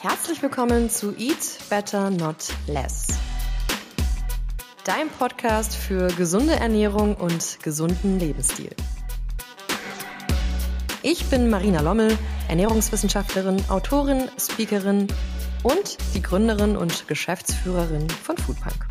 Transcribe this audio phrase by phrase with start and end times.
[0.00, 3.18] Herzlich willkommen zu Eat Better Not Less.
[4.84, 8.70] Dein Podcast für gesunde Ernährung und gesunden Lebensstil.
[11.02, 12.16] Ich bin Marina Lommel,
[12.48, 15.08] Ernährungswissenschaftlerin, Autorin, Speakerin
[15.64, 18.86] und die Gründerin und Geschäftsführerin von Foodpunk.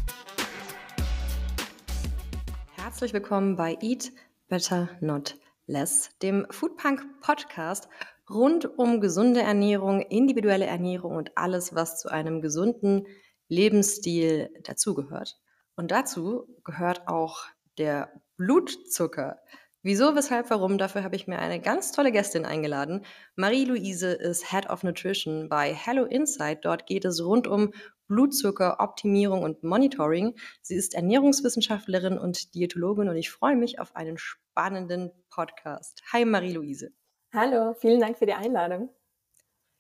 [2.76, 4.12] Herzlich willkommen bei Eat
[4.50, 5.38] Better Not
[5.68, 7.88] Less, dem Foodpunk Podcast
[8.30, 13.08] rund um gesunde Ernährung, individuelle Ernährung und alles, was zu einem gesunden
[13.48, 15.38] Lebensstil dazugehört.
[15.76, 17.46] Und dazu gehört auch
[17.78, 19.38] der Blutzucker.
[19.84, 20.78] Wieso, weshalb, warum?
[20.78, 23.06] Dafür habe ich mir eine ganz tolle Gästin eingeladen.
[23.36, 26.66] Marie-Louise ist Head of Nutrition bei Hello Insight.
[26.66, 27.72] Dort geht es rund um
[28.08, 30.36] Blutzucker, Optimierung und Monitoring.
[30.62, 36.02] Sie ist Ernährungswissenschaftlerin und Diätologin und ich freue mich auf einen spannenden Podcast.
[36.12, 36.97] Hi Marie-Louise.
[37.34, 38.90] Hallo, vielen Dank für die Einladung.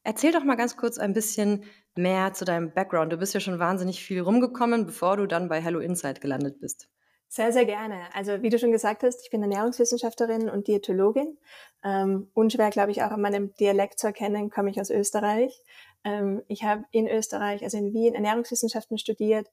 [0.03, 1.63] Erzähl doch mal ganz kurz ein bisschen
[1.95, 3.11] mehr zu deinem Background.
[3.11, 6.89] Du bist ja schon wahnsinnig viel rumgekommen, bevor du dann bei Hello Insight gelandet bist.
[7.29, 8.03] Sehr, sehr gerne.
[8.13, 11.37] Also wie du schon gesagt hast, ich bin Ernährungswissenschaftlerin und Diätologin.
[11.83, 15.61] Ähm, unschwer, glaube ich, auch an meinem Dialekt zu erkennen, komme ich aus Österreich.
[16.05, 19.49] Ähm, ich habe in Österreich, also in Wien, Ernährungswissenschaften studiert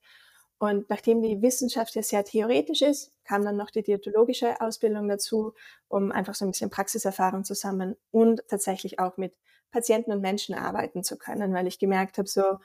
[0.64, 5.52] und nachdem die Wissenschaft ja sehr theoretisch ist, kam dann noch die diätologische Ausbildung dazu,
[5.88, 9.34] um einfach so ein bisschen Praxiserfahrung zu sammeln und tatsächlich auch mit
[9.70, 12.60] Patienten und Menschen arbeiten zu können, weil ich gemerkt habe, so,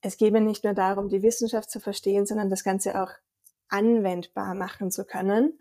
[0.00, 3.12] es geht nicht nur darum, die Wissenschaft zu verstehen, sondern das Ganze auch
[3.68, 5.60] anwendbar machen zu können.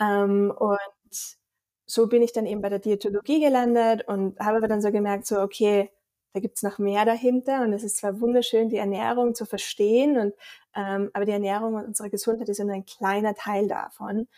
[0.00, 1.38] Ähm, und
[1.84, 5.26] so bin ich dann eben bei der Diätologie gelandet und habe aber dann so gemerkt,
[5.26, 5.90] so, okay,
[6.32, 10.34] da gibt's noch mehr dahinter und es ist zwar wunderschön, die Ernährung zu verstehen, und,
[10.76, 14.28] ähm, aber die Ernährung und unsere Gesundheit ist ja nur ein kleiner Teil davon.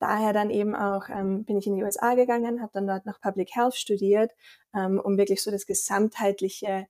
[0.00, 3.20] Daher dann eben auch ähm, bin ich in die USA gegangen, habe dann dort noch
[3.20, 4.32] Public Health studiert,
[4.74, 6.86] ähm, um wirklich so das gesamtheitliche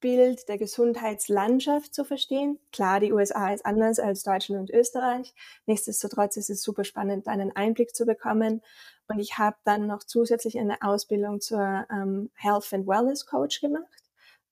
[0.00, 2.58] Bild der Gesundheitslandschaft zu verstehen.
[2.72, 5.34] Klar, die USA ist anders als Deutschland und Österreich.
[5.66, 8.62] Nichtsdestotrotz ist es super spannend, einen Einblick zu bekommen.
[9.08, 13.97] Und ich habe dann noch zusätzlich eine Ausbildung zur ähm, Health and Wellness Coach gemacht,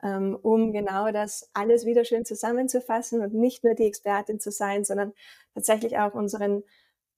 [0.03, 4.85] ähm, um genau das alles wieder schön zusammenzufassen und nicht nur die Expertin zu sein,
[4.85, 5.13] sondern
[5.55, 6.63] tatsächlich auch unseren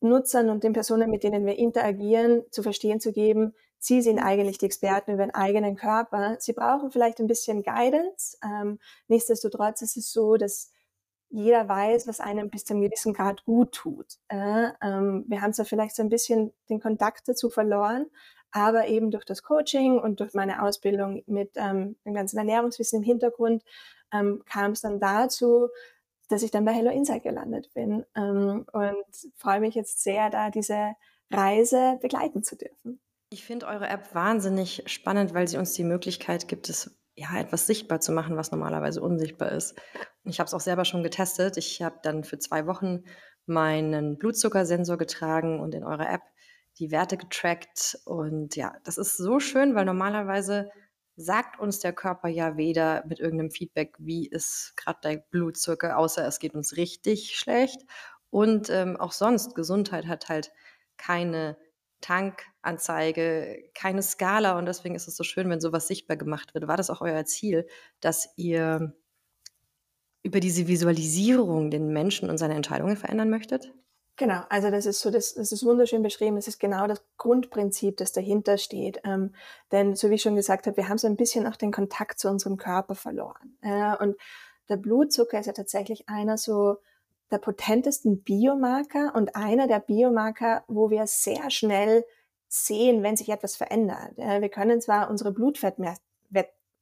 [0.00, 4.58] Nutzern und den Personen, mit denen wir interagieren, zu verstehen zu geben, Sie sind eigentlich
[4.58, 6.36] die Experten über den eigenen Körper.
[6.40, 8.36] Sie brauchen vielleicht ein bisschen Guidance.
[8.42, 10.72] Ähm, nichtsdestotrotz ist es so, dass
[11.30, 14.14] jeder weiß, was einem bis zu einem gewissen Grad gut tut.
[14.28, 18.06] Äh, ähm, wir haben zwar vielleicht so ein bisschen den Kontakt dazu verloren,
[18.50, 23.04] aber eben durch das Coaching und durch meine Ausbildung mit ähm, dem ganzen Ernährungswissen im
[23.04, 23.62] Hintergrund
[24.12, 25.68] ähm, kam es dann dazu,
[26.28, 30.50] dass ich dann bei Hello Insight gelandet bin ähm, und freue mich jetzt sehr, da
[30.50, 30.94] diese
[31.30, 33.00] Reise begleiten zu dürfen.
[33.30, 37.66] Ich finde eure App wahnsinnig spannend, weil sie uns die Möglichkeit gibt, es ja etwas
[37.66, 39.74] sichtbar zu machen, was normalerweise unsichtbar ist.
[40.28, 41.56] Ich habe es auch selber schon getestet.
[41.56, 43.04] Ich habe dann für zwei Wochen
[43.46, 46.22] meinen Blutzuckersensor getragen und in eurer App
[46.78, 47.98] die Werte getrackt.
[48.04, 50.70] Und ja, das ist so schön, weil normalerweise
[51.16, 56.24] sagt uns der Körper ja weder mit irgendeinem Feedback, wie ist gerade dein Blutzucker, außer
[56.26, 57.82] es geht uns richtig schlecht.
[58.30, 60.52] Und ähm, auch sonst, Gesundheit hat halt
[60.96, 61.56] keine
[62.00, 66.68] Tankanzeige, keine Skala und deswegen ist es so schön, wenn sowas sichtbar gemacht wird.
[66.68, 67.66] War das auch euer Ziel,
[68.00, 68.94] dass ihr
[70.28, 73.72] über diese Visualisierung den Menschen und seine Entscheidungen verändern möchtet?
[74.16, 76.36] Genau, also das ist so, das, das ist wunderschön beschrieben.
[76.36, 79.00] Das ist genau das Grundprinzip, das dahinter steht.
[79.04, 79.32] Ähm,
[79.72, 82.18] denn so wie ich schon gesagt habe, wir haben so ein bisschen auch den Kontakt
[82.18, 83.56] zu unserem Körper verloren.
[83.62, 84.16] Äh, und
[84.68, 86.76] der Blutzucker ist ja tatsächlich einer so
[87.30, 92.04] der potentesten Biomarker und einer der Biomarker, wo wir sehr schnell
[92.48, 94.16] sehen, wenn sich etwas verändert.
[94.16, 96.00] Wir können zwar unsere Blutfettwerte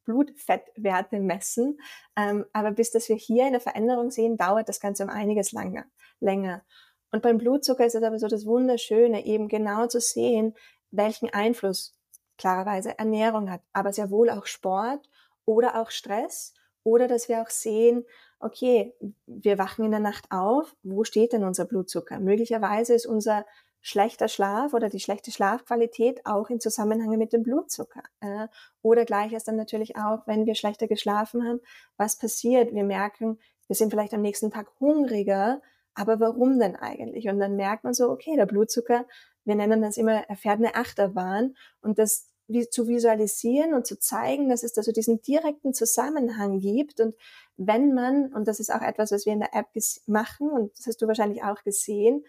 [0.06, 1.78] messen,
[2.16, 5.84] ähm, aber bis dass wir hier eine Veränderung sehen, dauert das Ganze um einiges länger.
[6.20, 6.64] länger.
[7.12, 10.54] Und beim Blutzucker ist es aber so das Wunderschöne, eben genau zu sehen,
[10.90, 11.94] welchen Einfluss
[12.36, 15.08] klarerweise Ernährung hat, aber sehr wohl auch Sport
[15.44, 18.04] oder auch Stress oder dass wir auch sehen,
[18.38, 18.94] okay,
[19.26, 22.20] wir wachen in der Nacht auf, wo steht denn unser Blutzucker?
[22.20, 23.46] Möglicherweise ist unser
[23.86, 28.02] schlechter Schlaf oder die schlechte Schlafqualität auch in Zusammenhang mit dem Blutzucker.
[28.18, 28.48] Äh,
[28.82, 31.60] oder gleiches dann natürlich auch, wenn wir schlechter geschlafen haben,
[31.96, 32.74] was passiert?
[32.74, 33.38] Wir merken,
[33.68, 35.62] wir sind vielleicht am nächsten Tag hungriger,
[35.94, 37.28] aber warum denn eigentlich?
[37.28, 39.06] Und dann merkt man so, okay, der Blutzucker,
[39.44, 42.26] wir nennen das immer, er fährt eine Achterbahn und das
[42.70, 47.00] zu visualisieren und zu zeigen, dass es da so diesen direkten Zusammenhang gibt.
[47.00, 47.14] Und
[47.56, 49.68] wenn man, und das ist auch etwas, was wir in der App
[50.06, 52.24] machen, und das hast du wahrscheinlich auch gesehen,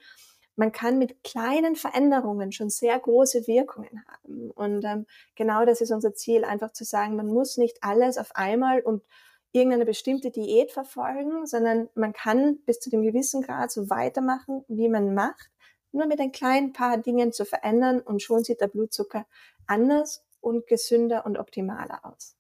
[0.58, 4.52] man kann mit kleinen Veränderungen schon sehr große Wirkungen haben.
[4.52, 5.06] Und ähm,
[5.36, 9.04] genau das ist unser Ziel, einfach zu sagen, man muss nicht alles auf einmal und
[9.52, 14.90] irgendeine bestimmte Diät verfolgen, sondern man kann bis zu dem gewissen Grad so weitermachen, wie
[14.90, 15.50] man macht,
[15.92, 19.26] nur mit ein kleinen paar Dingen zu verändern und schon sieht der Blutzucker
[19.68, 22.36] anders und gesünder und optimaler aus.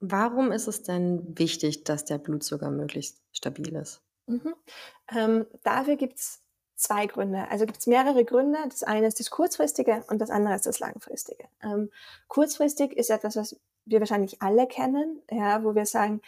[0.00, 4.02] Warum ist es denn wichtig, dass der Blutzucker möglichst stabil ist?
[4.26, 4.54] Mhm.
[5.14, 6.41] Ähm, dafür gibt es
[6.82, 7.46] zwei Gründe.
[7.50, 8.58] Also gibt es mehrere Gründe.
[8.68, 11.44] Das eine ist das kurzfristige und das andere ist das langfristige.
[11.62, 11.90] Ähm,
[12.28, 16.20] kurzfristig ist etwas, was wir wahrscheinlich alle kennen, ja, wo wir sagen,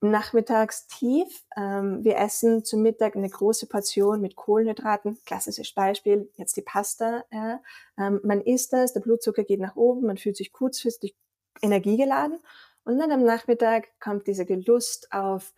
[0.00, 1.44] nachmittags tief.
[1.56, 5.18] Ähm, wir essen zum Mittag eine große Portion mit Kohlenhydraten.
[5.24, 7.24] Klassisches Beispiel, jetzt die Pasta.
[7.30, 7.60] Ja.
[7.98, 11.14] Ähm, man isst das, der Blutzucker geht nach oben, man fühlt sich kurzfristig
[11.60, 12.38] energiegeladen.
[12.84, 15.52] Und dann am Nachmittag kommt diese Gelust auf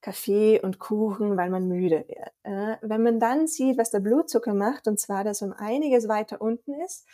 [0.00, 2.32] Kaffee und Kuchen, weil man müde wird.
[2.44, 6.40] Äh, wenn man dann sieht, was der Blutzucker macht, und zwar, dass um einiges weiter
[6.40, 7.06] unten ist,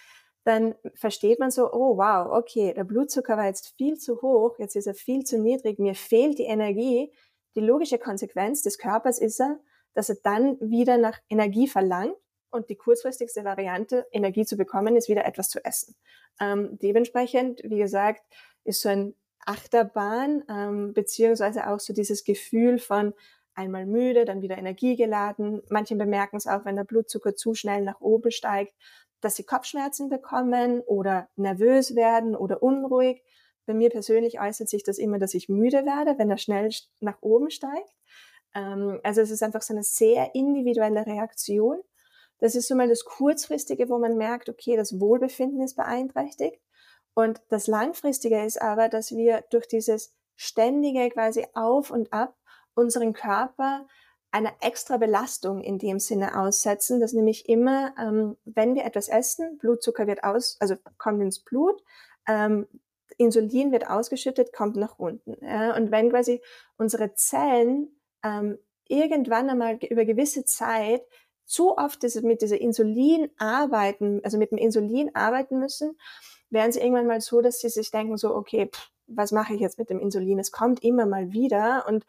[0.44, 4.76] dann versteht man so, oh wow, okay, der Blutzucker war jetzt viel zu hoch, jetzt
[4.76, 7.12] ist er viel zu niedrig, mir fehlt die Energie.
[7.56, 9.58] Die logische Konsequenz des Körpers ist er,
[9.94, 12.16] dass er dann wieder nach Energie verlangt
[12.50, 15.96] und die kurzfristigste Variante, Energie zu bekommen, ist wieder etwas zu essen.
[16.40, 18.22] Ähm, dementsprechend, wie gesagt,
[18.64, 19.14] ist so ein
[19.46, 23.14] Achterbahn, ähm, beziehungsweise auch so dieses Gefühl von
[23.54, 25.62] einmal müde, dann wieder energiegeladen.
[25.68, 28.74] Manche bemerken es auch, wenn der Blutzucker zu schnell nach oben steigt,
[29.20, 33.22] dass sie Kopfschmerzen bekommen oder nervös werden oder unruhig.
[33.66, 36.70] Bei mir persönlich äußert sich das immer, dass ich müde werde, wenn er schnell
[37.00, 37.94] nach oben steigt.
[38.54, 41.80] Ähm, also es ist einfach so eine sehr individuelle Reaktion.
[42.38, 46.60] Das ist so mal das Kurzfristige, wo man merkt, okay, das Wohlbefinden ist beeinträchtigt.
[47.14, 52.36] Und das Langfristige ist aber, dass wir durch dieses ständige quasi Auf und Ab
[52.74, 53.86] unseren Körper
[54.32, 59.58] einer extra Belastung in dem Sinne aussetzen, dass nämlich immer, ähm, wenn wir etwas essen,
[59.58, 61.80] Blutzucker wird aus, also kommt ins Blut,
[62.26, 62.66] ähm,
[63.16, 65.36] Insulin wird ausgeschüttet, kommt nach unten.
[65.40, 65.76] Ja?
[65.76, 66.42] Und wenn quasi
[66.76, 68.58] unsere Zellen ähm,
[68.88, 71.02] irgendwann einmal über gewisse Zeit
[71.44, 75.96] zu oft mit dieser Insulin arbeiten, also mit dem Insulin arbeiten müssen,
[76.54, 79.60] werden sie irgendwann mal so, dass sie sich denken so, okay, pff, was mache ich
[79.60, 80.38] jetzt mit dem Insulin?
[80.38, 82.04] Es kommt immer mal wieder und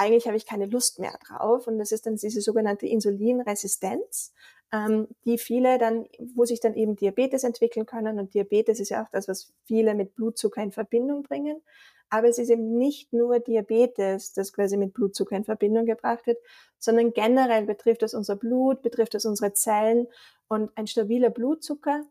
[0.00, 1.66] eigentlich habe ich keine Lust mehr drauf.
[1.66, 4.32] Und das ist dann diese sogenannte Insulinresistenz,
[4.72, 8.18] ähm, die viele dann, wo sich dann eben Diabetes entwickeln können.
[8.18, 11.60] Und Diabetes ist ja auch das, was viele mit Blutzucker in Verbindung bringen.
[12.08, 16.38] Aber es ist eben nicht nur Diabetes, das quasi mit Blutzucker in Verbindung gebracht wird,
[16.78, 20.08] sondern generell betrifft es unser Blut, betrifft es unsere Zellen.
[20.48, 22.06] Und ein stabiler Blutzucker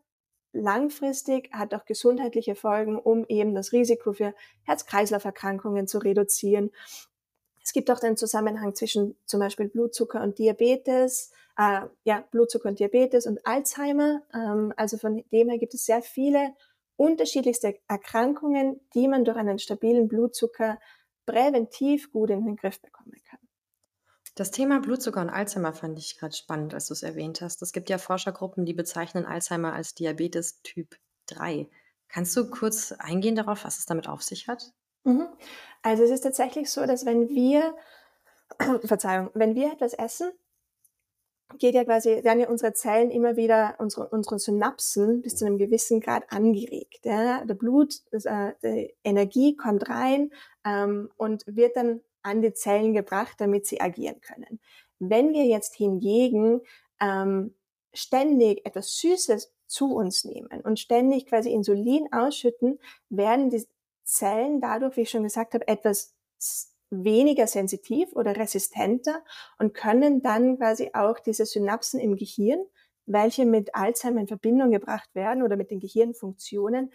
[0.52, 6.70] langfristig hat auch gesundheitliche Folgen, um eben das Risiko für Herz-Kreislauf-Erkrankungen zu reduzieren.
[7.62, 12.78] Es gibt auch den Zusammenhang zwischen zum Beispiel Blutzucker und Diabetes, äh, ja, Blutzucker und
[12.78, 14.22] Diabetes und Alzheimer.
[14.34, 16.54] Ähm, also von dem her gibt es sehr viele
[16.96, 20.78] unterschiedlichste Erkrankungen, die man durch einen stabilen Blutzucker
[21.26, 23.29] präventiv gut in den Griff bekommen kann.
[24.40, 27.60] Das Thema Blutzucker und Alzheimer fand ich gerade spannend, als du es erwähnt hast.
[27.60, 30.96] Es gibt ja Forschergruppen, die bezeichnen Alzheimer als Diabetes Typ
[31.26, 31.68] 3.
[32.08, 34.72] Kannst du kurz eingehen darauf, was es damit auf sich hat?
[35.04, 35.26] Mhm.
[35.82, 37.76] Also es ist tatsächlich so, dass wenn wir,
[38.84, 40.30] Verzeihung, wenn wir etwas essen,
[41.58, 45.58] geht ja quasi, werden ja unsere Zellen immer wieder, unsere, unsere Synapsen bis zu einem
[45.58, 47.04] gewissen Grad angeregt.
[47.04, 47.44] Ja?
[47.44, 50.30] Der Blut, das, äh, die Energie kommt rein
[50.64, 54.60] ähm, und wird dann an die Zellen gebracht, damit sie agieren können.
[54.98, 56.60] Wenn wir jetzt hingegen
[57.00, 57.54] ähm,
[57.92, 62.78] ständig etwas Süßes zu uns nehmen und ständig quasi Insulin ausschütten,
[63.08, 63.66] werden die
[64.04, 66.14] Zellen dadurch, wie ich schon gesagt habe, etwas
[66.90, 69.22] weniger sensitiv oder resistenter
[69.58, 72.60] und können dann quasi auch diese Synapsen im Gehirn,
[73.06, 76.92] welche mit Alzheimer in Verbindung gebracht werden oder mit den Gehirnfunktionen,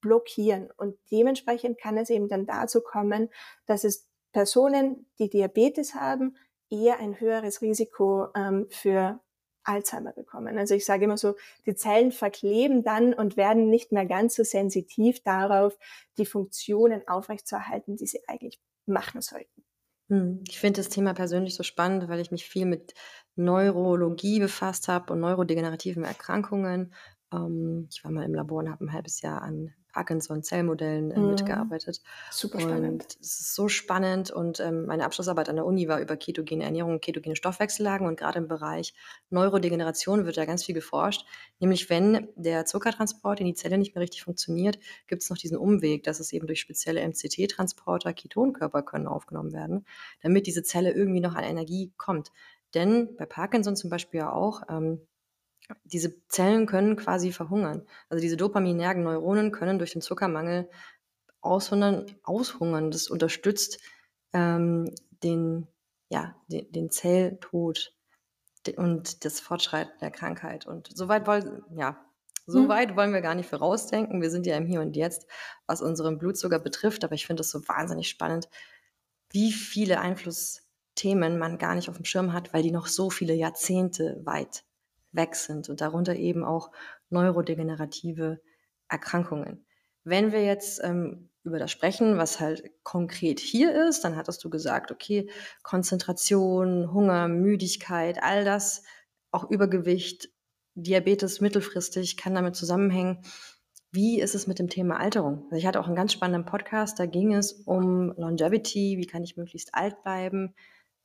[0.00, 0.70] blockieren.
[0.76, 3.30] Und dementsprechend kann es eben dann dazu kommen,
[3.66, 4.05] dass es
[4.36, 6.36] Personen, die Diabetes haben,
[6.68, 9.18] eher ein höheres Risiko ähm, für
[9.64, 10.58] Alzheimer bekommen.
[10.58, 14.44] Also ich sage immer so, die Zellen verkleben dann und werden nicht mehr ganz so
[14.44, 15.78] sensitiv darauf,
[16.18, 19.64] die Funktionen aufrechtzuerhalten, die sie eigentlich machen sollten.
[20.10, 22.92] Hm, ich finde das Thema persönlich so spannend, weil ich mich viel mit
[23.36, 26.92] Neurologie befasst habe und neurodegenerativen Erkrankungen.
[27.32, 31.30] Ähm, ich war mal im Labor und habe ein halbes Jahr an Parkinson-Zellmodellen äh, mhm.
[31.30, 32.02] mitgearbeitet.
[32.30, 33.02] Super spannend.
[33.02, 36.64] Und es ist so spannend und ähm, meine Abschlussarbeit an der Uni war über ketogene
[36.64, 38.92] Ernährung und ketogene Stoffwechsellagen und gerade im Bereich
[39.30, 41.24] Neurodegeneration wird da ganz viel geforscht.
[41.60, 45.56] Nämlich wenn der Zuckertransport in die Zelle nicht mehr richtig funktioniert, gibt es noch diesen
[45.56, 49.86] Umweg, dass es eben durch spezielle MCT-Transporter Ketonkörper können aufgenommen werden,
[50.22, 52.32] damit diese Zelle irgendwie noch an Energie kommt.
[52.74, 55.00] Denn bei Parkinson zum Beispiel ja auch, ähm,
[55.84, 57.86] diese Zellen können quasi verhungern.
[58.08, 60.68] Also diese dopaminergen Neuronen können durch den Zuckermangel
[61.40, 62.06] aushungern.
[62.22, 62.90] aushungern.
[62.90, 63.80] Das unterstützt
[64.32, 64.92] ähm,
[65.22, 65.66] den,
[66.08, 67.94] ja, den, den Zelltod
[68.76, 70.66] und das Fortschreiten der Krankheit.
[70.66, 72.04] Und soweit wollen, ja,
[72.46, 72.68] so mhm.
[72.68, 74.22] weit wollen wir gar nicht vorausdenken.
[74.22, 75.26] Wir sind ja im Hier und Jetzt,
[75.66, 77.04] was unseren Blutzucker betrifft.
[77.04, 78.48] Aber ich finde es so wahnsinnig spannend,
[79.30, 83.34] wie viele Einflussthemen man gar nicht auf dem Schirm hat, weil die noch so viele
[83.34, 84.64] Jahrzehnte weit
[85.16, 86.70] weg sind und darunter eben auch
[87.10, 88.40] neurodegenerative
[88.88, 89.66] Erkrankungen.
[90.04, 94.50] Wenn wir jetzt ähm, über das sprechen, was halt konkret hier ist, dann hattest du
[94.50, 95.30] gesagt, okay,
[95.62, 98.82] Konzentration, Hunger, Müdigkeit, all das,
[99.30, 100.28] auch Übergewicht,
[100.74, 103.22] Diabetes mittelfristig kann damit zusammenhängen.
[103.92, 105.44] Wie ist es mit dem Thema Alterung?
[105.44, 109.24] Also ich hatte auch einen ganz spannenden Podcast, da ging es um Longevity, wie kann
[109.24, 110.54] ich möglichst alt bleiben.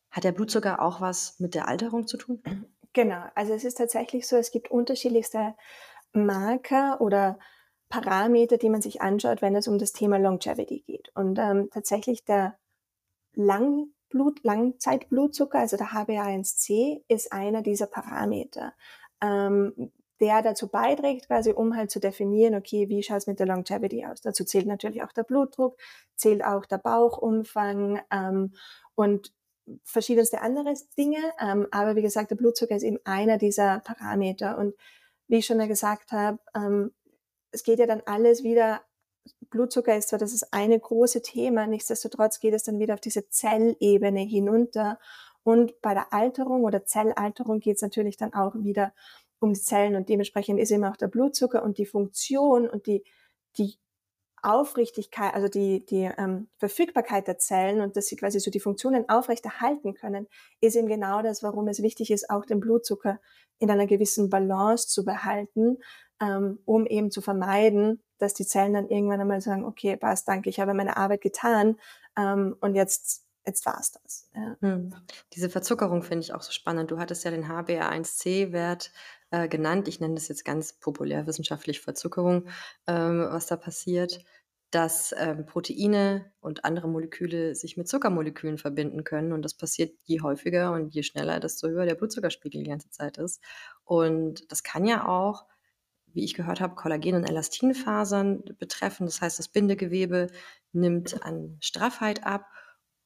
[0.09, 2.43] Hat der Blutzucker auch was mit der Alterung zu tun?
[2.93, 5.55] Genau, also es ist tatsächlich so, es gibt unterschiedlichste
[6.13, 7.39] Marker oder
[7.89, 11.11] Parameter, die man sich anschaut, wenn es um das Thema Longevity geht.
[11.15, 12.57] Und ähm, tatsächlich der
[13.33, 18.73] Langblut, Langzeitblutzucker, also der HbA1c, ist einer dieser Parameter,
[19.21, 23.47] ähm, der dazu beiträgt, quasi um halt zu definieren, okay, wie schaut es mit der
[23.47, 24.21] Longevity aus?
[24.21, 25.77] Dazu zählt natürlich auch der Blutdruck,
[26.15, 28.53] zählt auch der Bauchumfang ähm,
[28.95, 29.33] und
[29.83, 31.19] verschiedenste andere Dinge.
[31.39, 34.57] Ähm, aber wie gesagt, der Blutzucker ist eben einer dieser Parameter.
[34.57, 34.75] Und
[35.27, 36.91] wie ich schon mal gesagt habe, ähm,
[37.51, 38.81] es geht ja dann alles wieder,
[39.49, 43.27] Blutzucker ist zwar das ist eine große Thema, nichtsdestotrotz geht es dann wieder auf diese
[43.29, 44.99] Zellebene hinunter.
[45.43, 48.93] Und bei der Alterung oder Zellalterung geht es natürlich dann auch wieder
[49.39, 53.03] um die Zellen und dementsprechend ist eben auch der Blutzucker und die Funktion und die,
[53.57, 53.77] die
[54.41, 59.07] Aufrichtigkeit, also die, die ähm, Verfügbarkeit der Zellen und dass sie quasi so die Funktionen
[59.09, 60.27] aufrechterhalten können,
[60.59, 63.19] ist eben genau das, warum es wichtig ist, auch den Blutzucker
[63.59, 65.77] in einer gewissen Balance zu behalten,
[66.19, 70.49] ähm, um eben zu vermeiden, dass die Zellen dann irgendwann einmal sagen, okay, passt, danke,
[70.49, 71.77] ich habe meine Arbeit getan
[72.17, 74.29] ähm, und jetzt jetzt war's das.
[74.35, 74.55] Ja.
[74.61, 74.93] Hm.
[75.33, 76.91] Diese Verzuckerung finde ich auch so spannend.
[76.91, 78.91] Du hattest ja den HbA1c-Wert
[79.31, 79.87] äh, genannt.
[79.87, 82.47] Ich nenne das jetzt ganz populär wissenschaftlich Verzuckerung,
[82.87, 84.23] ähm, was da passiert,
[84.71, 89.33] dass ähm, Proteine und andere Moleküle sich mit Zuckermolekülen verbinden können.
[89.33, 93.17] Und das passiert je häufiger und je schneller, desto höher der Blutzuckerspiegel die ganze Zeit
[93.17, 93.41] ist.
[93.83, 95.45] Und das kann ja auch
[96.13, 99.05] wie ich gehört habe, Kollagen- und Elastinfasern betreffen.
[99.05, 100.27] Das heißt, das Bindegewebe
[100.73, 102.45] nimmt an Straffheit ab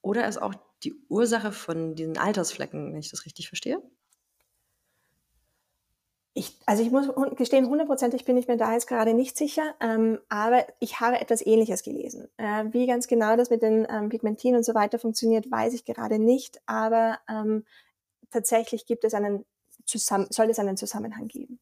[0.01, 3.81] oder ist auch die Ursache von diesen Altersflecken, wenn ich das richtig verstehe?
[6.37, 10.19] Ich, also ich muss gestehen, hundertprozentig bin ich mir da jetzt gerade nicht sicher, ähm,
[10.27, 12.27] aber ich habe etwas Ähnliches gelesen.
[12.35, 15.85] Äh, wie ganz genau das mit den ähm, Pigmentinen und so weiter funktioniert, weiß ich
[15.85, 17.63] gerade nicht, aber ähm,
[18.31, 19.45] tatsächlich gibt es einen
[19.85, 21.59] Zusammen soll es einen Zusammenhang geben.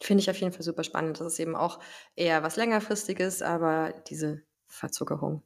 [0.00, 1.20] Finde ich auf jeden Fall super spannend.
[1.20, 1.78] Das ist eben auch
[2.14, 5.42] eher was längerfristiges, aber diese Verzuckerung.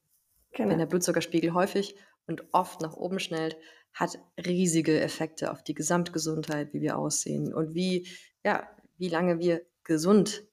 [0.53, 0.71] Genau.
[0.71, 1.97] Wenn der Blutzuckerspiegel häufig
[2.27, 3.57] und oft nach oben schnellt,
[3.93, 8.09] hat riesige Effekte auf die Gesamtgesundheit, wie wir aussehen und wie
[8.45, 8.69] ja,
[8.99, 10.45] wie lange wir gesund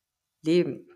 [0.41, 0.88] leben.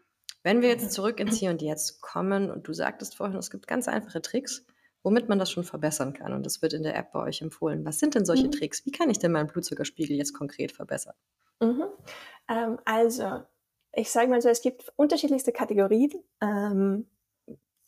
[0.44, 3.68] Wenn wir jetzt zurück ins Hier und Jetzt kommen und du sagtest vorhin, es gibt
[3.68, 4.66] ganz einfache Tricks,
[5.04, 7.86] womit man das schon verbessern kann und das wird in der App bei euch empfohlen.
[7.86, 8.52] Was sind denn solche mhm.
[8.52, 8.86] Tricks?
[8.86, 11.16] Wie kann ich denn meinen Blutzuckerspiegel jetzt konkret verbessern?
[11.60, 11.84] Mhm.
[12.50, 13.44] Ähm, also,
[13.94, 17.08] ich sage mal so, es gibt unterschiedlichste Kategorien, ähm,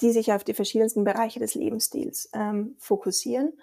[0.02, 3.54] die sich auf die verschiedensten Bereiche des Lebensstils ähm, fokussieren.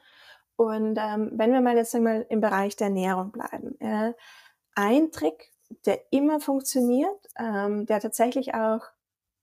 [0.57, 4.15] Und ähm, wenn wir mal jetzt einmal im Bereich der Ernährung bleiben, ja,
[4.75, 5.53] ein Trick,
[5.87, 8.83] der immer funktioniert, ähm, der tatsächlich auch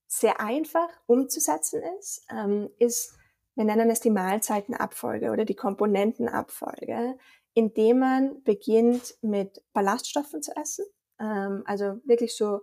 [0.07, 3.13] sehr einfach umzusetzen ist, ähm, ist,
[3.55, 7.17] wir nennen es die Mahlzeitenabfolge oder die Komponentenabfolge,
[7.53, 10.85] indem man beginnt mit Ballaststoffen zu essen,
[11.19, 12.61] ähm, also wirklich so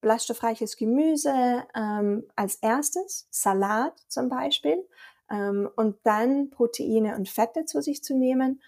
[0.00, 4.86] ballaststoffreiches Gemüse ähm, als erstes, Salat zum Beispiel,
[5.30, 8.60] ähm, und dann Proteine und Fette zu sich zu nehmen.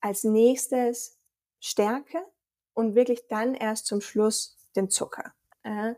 [0.00, 1.18] Als nächstes
[1.60, 2.24] Stärke,
[2.78, 5.32] und wirklich dann erst zum Schluss den Zucker.
[5.64, 5.94] Äh,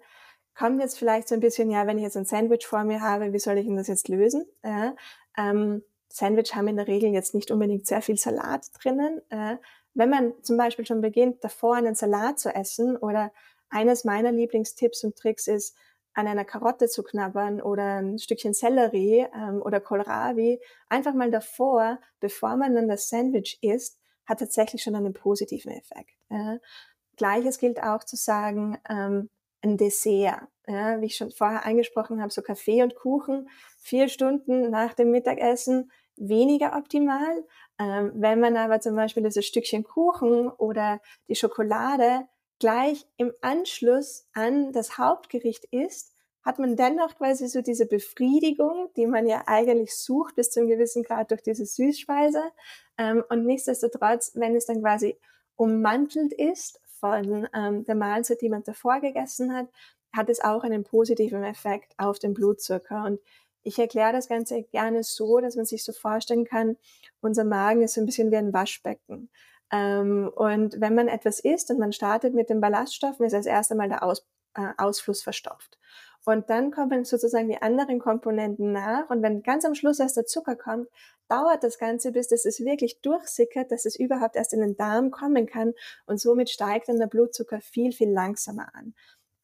[0.55, 3.35] kommt jetzt vielleicht so ein bisschen, ja, wenn ich jetzt ein Sandwich vor mir habe,
[3.35, 4.47] wie soll ich denn das jetzt lösen?
[4.63, 4.93] Äh,
[5.37, 9.21] ähm, Sandwich haben in der Regel jetzt nicht unbedingt sehr viel Salat drinnen.
[9.29, 9.57] Äh,
[9.93, 13.31] wenn man zum Beispiel schon beginnt, davor einen Salat zu essen oder
[13.69, 15.77] eines meiner Lieblingstipps und Tricks ist,
[16.15, 22.01] an einer Karotte zu knabbern oder ein Stückchen Sellerie ähm, oder Kohlrabi, einfach mal davor,
[22.21, 24.00] bevor man dann das Sandwich isst,
[24.31, 26.15] hat tatsächlich schon einen positiven Effekt.
[26.31, 26.59] Ja.
[27.17, 29.29] Gleiches gilt auch zu sagen, ähm,
[29.61, 30.43] ein Dessert.
[30.67, 35.11] Ja, wie ich schon vorher angesprochen habe, so Kaffee und Kuchen, vier Stunden nach dem
[35.11, 37.45] Mittagessen, weniger optimal.
[37.79, 42.29] Ähm, wenn man aber zum Beispiel dieses Stückchen Kuchen oder die Schokolade
[42.61, 46.10] gleich im Anschluss an das Hauptgericht isst,
[46.43, 50.71] hat man dennoch quasi so diese Befriedigung, die man ja eigentlich sucht bis zu einem
[50.71, 52.43] gewissen Grad durch diese Süßspeise.
[52.99, 55.19] Ähm, und nichtsdestotrotz, wenn es dann quasi
[55.57, 59.69] ummantelt ist von ähm, der Mahlzeit, die man davor gegessen hat,
[60.13, 63.05] hat es auch einen positiven Effekt auf den Blutzucker.
[63.05, 63.21] Und
[63.63, 66.77] ich erkläre das Ganze gerne so, dass man sich so vorstellen kann,
[67.21, 69.31] unser Magen ist so ein bisschen wie ein Waschbecken.
[69.71, 73.77] Ähm, und wenn man etwas isst und man startet mit den Ballaststoffen, ist als erstes
[73.77, 75.79] Mal der Aus, äh, Ausfluss verstopft.
[76.27, 79.09] Und dann kommen sozusagen die anderen Komponenten nach.
[79.09, 80.89] Und wenn ganz am Schluss erst der Zucker kommt,
[81.29, 85.11] dauert das Ganze, bis das es wirklich durchsickert, dass es überhaupt erst in den Darm
[85.11, 85.73] kommen kann.
[86.07, 88.95] Und somit steigt dann der Blutzucker viel, viel langsamer an.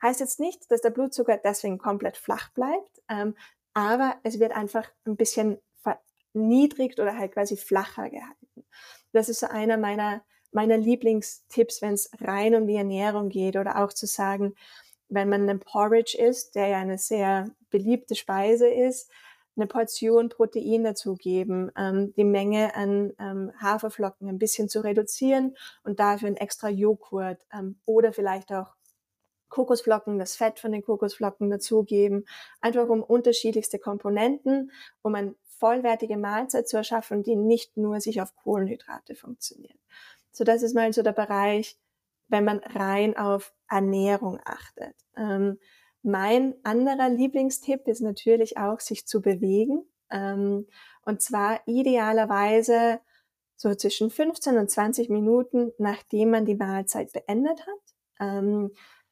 [0.02, 3.34] Heißt jetzt nicht, dass der Blutzucker deswegen komplett flach bleibt, ähm,
[3.72, 8.66] aber es wird einfach ein bisschen verniedrigt oder halt quasi flacher gehalten.
[9.12, 13.82] Das ist so einer meiner, meiner Lieblingstipps, wenn es rein um die Ernährung geht oder
[13.82, 14.54] auch zu sagen,
[15.08, 19.10] wenn man einen Porridge isst, der ja eine sehr beliebte Speise ist,
[19.56, 25.98] eine Portion Protein dazugeben, ähm, die Menge an ähm, Haferflocken ein bisschen zu reduzieren und
[25.98, 28.74] dafür ein extra Joghurt ähm, oder vielleicht auch
[29.48, 32.26] Kokosflocken, das Fett von den Kokosflocken dazugeben,
[32.60, 34.72] einfach um unterschiedlichste Komponenten,
[35.02, 39.78] um eine vollwertige Mahlzeit zu erschaffen, die nicht nur sich auf Kohlenhydrate funktioniert.
[40.32, 41.78] So, das ist mal so der Bereich,
[42.28, 44.94] wenn man rein auf Ernährung achtet.
[45.16, 45.58] Ähm,
[46.02, 49.84] mein anderer Lieblingstipp ist natürlich auch, sich zu bewegen.
[50.10, 50.66] Ähm,
[51.04, 53.00] und zwar idealerweise
[53.56, 57.94] so zwischen 15 und 20 Minuten, nachdem man die Mahlzeit beendet hat.
[58.20, 58.70] Ähm,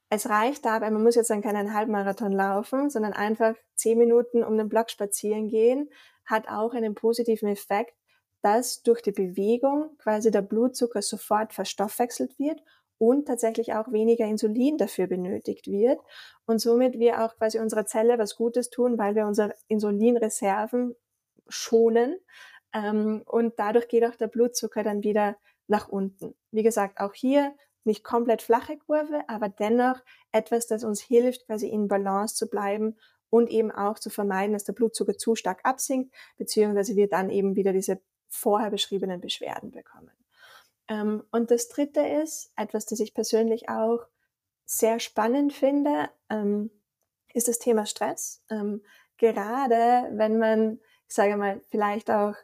[0.09, 4.57] es reicht dabei, man muss jetzt dann keinen Halbmarathon laufen, sondern einfach 10 Minuten um
[4.57, 5.89] den Block spazieren gehen,
[6.25, 7.95] hat auch einen positiven Effekt,
[8.41, 12.61] dass durch die Bewegung quasi der Blutzucker sofort verstoffwechselt wird
[12.97, 15.99] und tatsächlich auch weniger Insulin dafür benötigt wird
[16.45, 20.95] und somit wir auch quasi unserer Zelle was Gutes tun, weil wir unsere Insulinreserven
[21.47, 22.17] schonen
[22.73, 25.37] ähm, und dadurch geht auch der Blutzucker dann wieder
[25.67, 26.35] nach unten.
[26.51, 27.53] Wie gesagt, auch hier
[27.83, 32.97] nicht komplett flache Kurve, aber dennoch etwas, das uns hilft, quasi in Balance zu bleiben
[33.29, 37.55] und eben auch zu vermeiden, dass der Blutzucker zu stark absinkt, beziehungsweise wir dann eben
[37.55, 40.11] wieder diese vorher beschriebenen Beschwerden bekommen.
[40.87, 44.05] Ähm, und das Dritte ist, etwas, das ich persönlich auch
[44.65, 46.71] sehr spannend finde, ähm,
[47.33, 48.43] ist das Thema Stress.
[48.49, 48.81] Ähm,
[49.17, 52.35] gerade wenn man, ich sage mal, vielleicht auch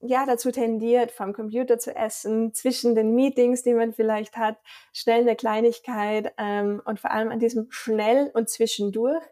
[0.00, 4.58] ja dazu tendiert, vom Computer zu essen, zwischen den Meetings, die man vielleicht hat,
[4.92, 9.24] schnell eine Kleinigkeit ähm, und vor allem an diesem schnell und zwischendurch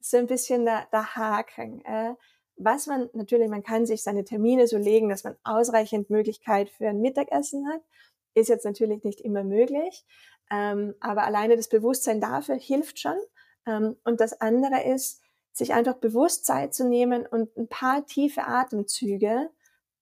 [0.00, 1.84] so ein bisschen der, der Haken.
[1.84, 2.14] Äh,
[2.56, 6.88] was man natürlich, man kann sich seine Termine so legen, dass man ausreichend Möglichkeit für
[6.88, 7.80] ein Mittagessen hat,
[8.34, 10.04] ist jetzt natürlich nicht immer möglich,
[10.50, 13.16] ähm, aber alleine das Bewusstsein dafür hilft schon.
[13.66, 18.46] Ähm, und das andere ist, sich einfach bewusst Zeit zu nehmen und ein paar tiefe
[18.46, 19.50] Atemzüge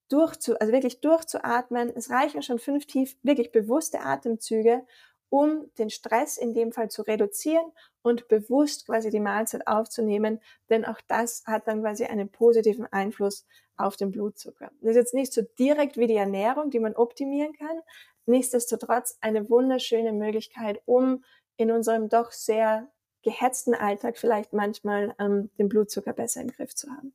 [0.08, 1.92] durchzu, also wirklich durchzuatmen.
[1.94, 4.84] Es reichen schon fünf tief, wirklich bewusste Atemzüge,
[5.30, 7.64] um den Stress in dem Fall zu reduzieren
[8.02, 13.46] und bewusst quasi die Mahlzeit aufzunehmen, denn auch das hat dann quasi einen positiven Einfluss
[13.76, 14.70] auf den Blutzucker.
[14.80, 17.80] Das ist jetzt nicht so direkt wie die Ernährung, die man optimieren kann,
[18.26, 21.24] nichtsdestotrotz eine wunderschöne Möglichkeit, um
[21.56, 22.90] in unserem doch sehr
[23.22, 27.14] gehetzten Alltag vielleicht manchmal ähm, den Blutzucker besser im Griff zu haben.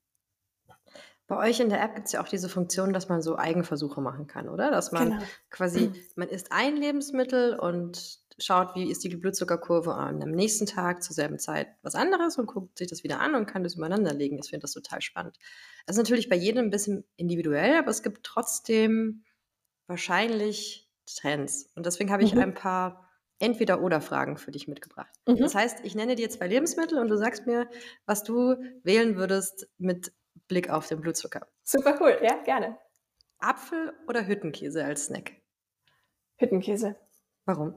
[1.28, 4.00] Bei euch in der App gibt es ja auch diese Funktion, dass man so Eigenversuche
[4.00, 4.70] machen kann, oder?
[4.70, 5.24] Dass man genau.
[5.50, 11.02] quasi, man isst ein Lebensmittel und schaut, wie ist die Blutzuckerkurve an am nächsten Tag
[11.02, 14.14] zur selben Zeit was anderes und guckt sich das wieder an und kann das übereinander
[14.14, 14.38] legen.
[14.38, 15.38] Ich finde das total spannend.
[15.86, 19.24] Das ist natürlich bei jedem ein bisschen individuell, aber es gibt trotzdem
[19.88, 21.72] wahrscheinlich Trends.
[21.76, 22.42] Und deswegen habe ich mhm.
[22.42, 23.10] ein paar
[23.40, 25.14] Entweder-Oder-Fragen für dich mitgebracht.
[25.28, 25.38] Mhm.
[25.38, 27.70] Das heißt, ich nenne dir zwei Lebensmittel und du sagst mir,
[28.06, 30.14] was du wählen würdest mit
[30.48, 31.48] Blick auf den Blutzucker.
[31.64, 32.78] Super cool, ja, gerne.
[33.40, 35.34] Apfel oder Hüttenkäse als Snack?
[36.38, 36.96] Hüttenkäse.
[37.46, 37.74] Warum?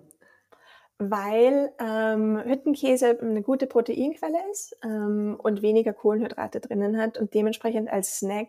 [0.99, 7.89] Weil ähm, Hüttenkäse eine gute Proteinquelle ist ähm, und weniger Kohlenhydrate drinnen hat und dementsprechend
[7.89, 8.49] als Snack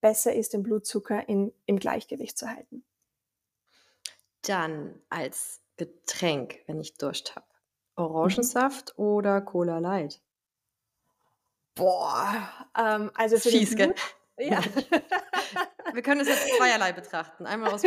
[0.00, 2.84] besser ist, den Blutzucker in, im Gleichgewicht zu halten.
[4.42, 7.46] Dann als Getränk, wenn ich Durst habe.
[7.96, 9.04] Orangensaft mhm.
[9.04, 10.20] oder Cola Light?
[11.76, 14.00] Boah, ähm, also für Fies, den Blut,
[14.38, 14.60] ja.
[15.94, 17.46] Wir können es jetzt zweierlei betrachten.
[17.46, 17.82] Einmal aus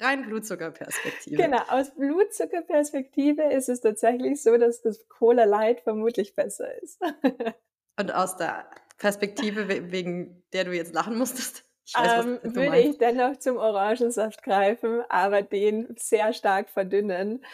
[0.00, 1.36] rein Blutzuckerperspektive.
[1.36, 7.00] Genau, aus Blutzuckerperspektive ist es tatsächlich so, dass das Cola Light vermutlich besser ist.
[8.00, 11.64] Und aus der Perspektive, wegen der du jetzt lachen musstest?
[11.86, 12.88] Ich weiß, ähm, würde meinst.
[12.88, 17.44] ich dennoch zum Orangensaft greifen, aber den sehr stark verdünnen.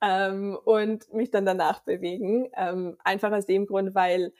[0.00, 2.50] ähm, und mich dann danach bewegen.
[2.56, 4.32] Ähm, einfach aus dem Grund, weil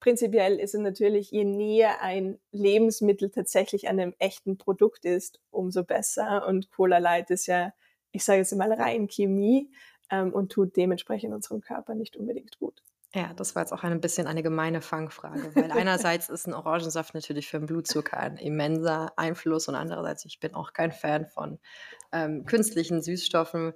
[0.00, 5.84] prinzipiell ist es natürlich, je näher ein Lebensmittel tatsächlich an einem echten Produkt ist, umso
[5.84, 6.46] besser.
[6.46, 7.72] Und Cola Light ist ja,
[8.12, 9.70] ich sage jetzt mal, rein Chemie
[10.10, 12.82] ähm, und tut dementsprechend unserem Körper nicht unbedingt gut.
[13.14, 17.14] Ja, das war jetzt auch ein bisschen eine gemeine Fangfrage, weil einerseits ist ein Orangensaft
[17.14, 21.58] natürlich für den Blutzucker ein immenser Einfluss und andererseits, ich bin auch kein Fan von
[22.12, 23.72] ähm, künstlichen Süßstoffen.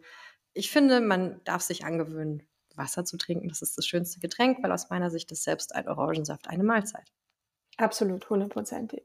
[0.53, 3.49] Ich finde, man darf sich angewöhnen, Wasser zu trinken.
[3.49, 7.13] Das ist das schönste Getränk, weil aus meiner Sicht ist selbst ein Orangensaft eine Mahlzeit.
[7.77, 9.03] Absolut, hundertprozentig.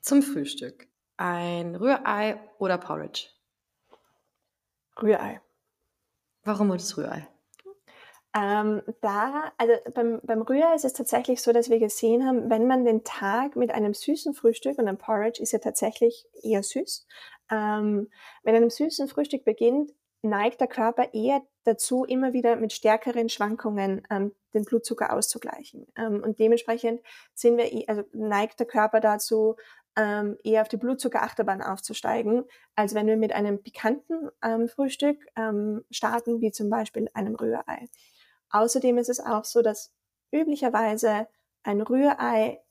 [0.00, 0.88] Zum Frühstück.
[1.16, 3.28] Ein Rührei oder Porridge?
[5.00, 5.40] Rührei.
[6.44, 7.26] Warum das Rührei?
[8.36, 12.66] Ähm, da, also beim, beim Rührei ist es tatsächlich so, dass wir gesehen haben, wenn
[12.66, 17.06] man den Tag mit einem süßen Frühstück und ein Porridge ist ja tatsächlich eher süß,
[17.50, 18.10] ähm,
[18.42, 24.02] mit einem süßen Frühstück beginnt, neigt der Körper eher dazu, immer wieder mit stärkeren Schwankungen
[24.10, 25.86] ähm, den Blutzucker auszugleichen.
[25.96, 27.00] Ähm, und dementsprechend
[27.34, 29.56] sind wir, also neigt der Körper dazu,
[29.96, 35.84] ähm, eher auf die Blutzuckerachterbahn aufzusteigen, als wenn wir mit einem pikanten ähm, Frühstück ähm,
[35.90, 37.88] starten, wie zum Beispiel einem Rührei.
[38.50, 39.92] Außerdem ist es auch so, dass
[40.30, 41.26] üblicherweise
[41.62, 42.62] ein Rührei,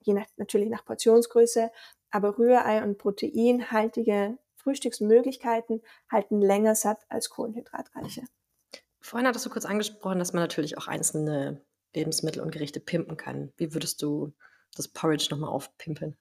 [0.00, 1.70] je nach, natürlich nach Portionsgröße,
[2.10, 8.22] aber Rührei und proteinhaltige Frühstücksmöglichkeiten halten länger satt als kohlenhydratreiche.
[9.00, 11.60] Vorhin hattest du kurz angesprochen, dass man natürlich auch einzelne
[11.94, 13.52] Lebensmittel und Gerichte pimpen kann.
[13.56, 14.32] Wie würdest du
[14.74, 16.16] das Porridge nochmal aufpimpen?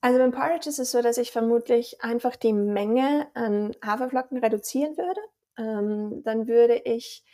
[0.00, 4.96] Also beim Porridge ist es so, dass ich vermutlich einfach die Menge an Haferflocken reduzieren
[4.96, 5.20] würde.
[5.56, 7.24] Ähm, dann würde ich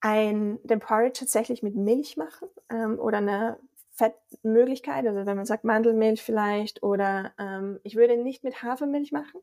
[0.00, 3.58] ein, den Porridge tatsächlich mit Milch machen ähm, oder eine
[3.98, 9.40] Fettmöglichkeit, also wenn man sagt Mandelmilch vielleicht oder ähm, ich würde nicht mit Hafermilch machen,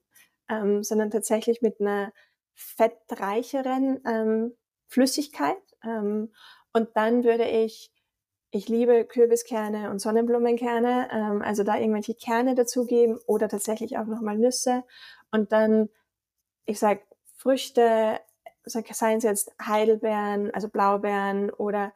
[0.50, 2.14] ähm, sondern tatsächlich mit einer
[2.54, 4.56] fettreicheren ähm,
[4.88, 5.58] Flüssigkeit.
[5.84, 6.32] Ähm,
[6.72, 7.92] und dann würde ich,
[8.52, 14.38] ich liebe Kürbiskerne und Sonnenblumenkerne, ähm, also da irgendwelche Kerne dazugeben oder tatsächlich auch nochmal
[14.38, 14.86] Nüsse
[15.32, 15.90] und dann,
[16.66, 17.02] ich sag
[17.36, 18.22] Früchte,
[18.64, 21.94] seien es jetzt Heidelbeeren, also Blaubeeren oder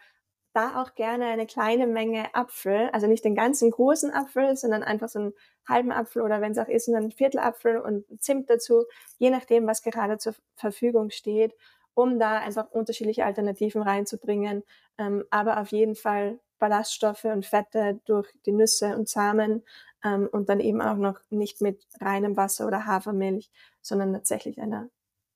[0.54, 5.10] da auch gerne eine kleine Menge Apfel, also nicht den ganzen großen Apfel, sondern einfach
[5.10, 5.34] so einen
[5.68, 8.86] halben Apfel oder wenn es auch ist, einen Viertelapfel und Zimt dazu,
[9.18, 11.56] je nachdem, was gerade zur Verfügung steht,
[11.94, 14.64] um da einfach unterschiedliche Alternativen reinzubringen,
[14.98, 19.64] ähm, aber auf jeden Fall Ballaststoffe und Fette durch die Nüsse und Samen
[20.04, 23.50] ähm, und dann eben auch noch nicht mit reinem Wasser oder Hafermilch,
[23.82, 24.90] sondern tatsächlich einer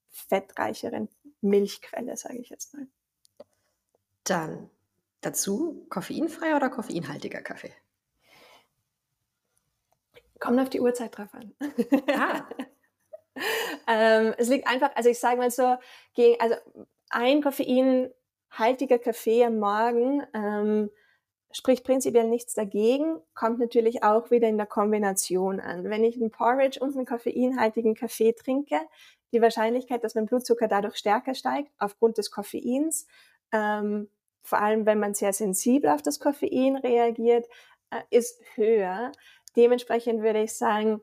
[0.09, 1.09] fettreicheren
[1.41, 2.87] Milchquelle, sage ich jetzt mal.
[4.23, 4.69] Dann
[5.25, 7.73] dazu koffeinfreier oder koffeinhaltiger Kaffee?
[10.39, 11.53] Kommt auf die Uhrzeit drauf an.
[12.13, 12.45] Ah.
[13.87, 15.77] ähm, es liegt einfach, also ich sage mal so,
[16.13, 16.55] gegen, also
[17.09, 20.89] ein koffeinhaltiger Kaffee am Morgen ähm,
[21.51, 25.85] spricht prinzipiell nichts dagegen, kommt natürlich auch wieder in der Kombination an.
[25.85, 28.79] Wenn ich einen Porridge und einen koffeinhaltigen Kaffee trinke,
[29.31, 33.07] die Wahrscheinlichkeit, dass mein Blutzucker dadurch stärker steigt, aufgrund des Koffeins,
[33.51, 34.09] ähm,
[34.43, 37.47] vor allem wenn man sehr sensibel auf das Koffein reagiert,
[37.89, 39.11] äh, ist höher.
[39.55, 41.01] Dementsprechend würde ich sagen,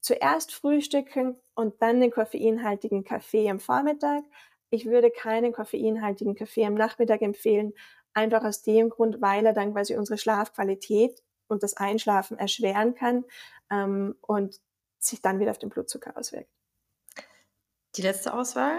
[0.00, 4.22] zuerst frühstücken und dann den koffeinhaltigen Kaffee am Vormittag.
[4.70, 7.72] Ich würde keinen koffeinhaltigen Kaffee am Nachmittag empfehlen,
[8.12, 13.24] einfach aus dem Grund, weil er dann quasi unsere Schlafqualität und das Einschlafen erschweren kann
[13.70, 14.60] ähm, und
[14.98, 16.50] sich dann wieder auf den Blutzucker auswirkt.
[17.96, 18.78] Die letzte Auswahl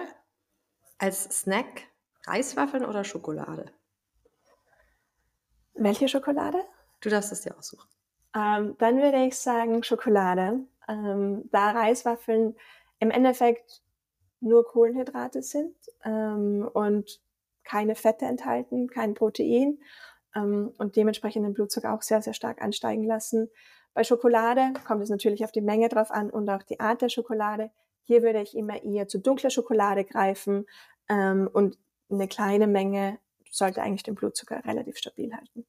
[0.97, 1.87] als Snack
[2.27, 3.71] Reiswaffeln oder Schokolade?
[5.77, 6.59] Welche Schokolade?
[7.01, 7.87] Du darfst es dir aussuchen.
[8.35, 12.55] Ähm, dann würde ich sagen Schokolade, ähm, da Reiswaffeln
[12.99, 13.81] im Endeffekt
[14.39, 17.21] nur Kohlenhydrate sind ähm, und
[17.63, 19.79] keine Fette enthalten, kein Protein
[20.35, 23.49] ähm, und dementsprechend den Blutzucker auch sehr, sehr stark ansteigen lassen.
[23.93, 27.09] Bei Schokolade kommt es natürlich auf die Menge drauf an und auch die Art der
[27.09, 27.71] Schokolade.
[28.03, 30.65] Hier würde ich immer eher zu dunkler Schokolade greifen
[31.09, 31.77] ähm, und
[32.09, 33.19] eine kleine Menge
[33.57, 35.65] sollte eigentlich den Blutzucker relativ stabil halten.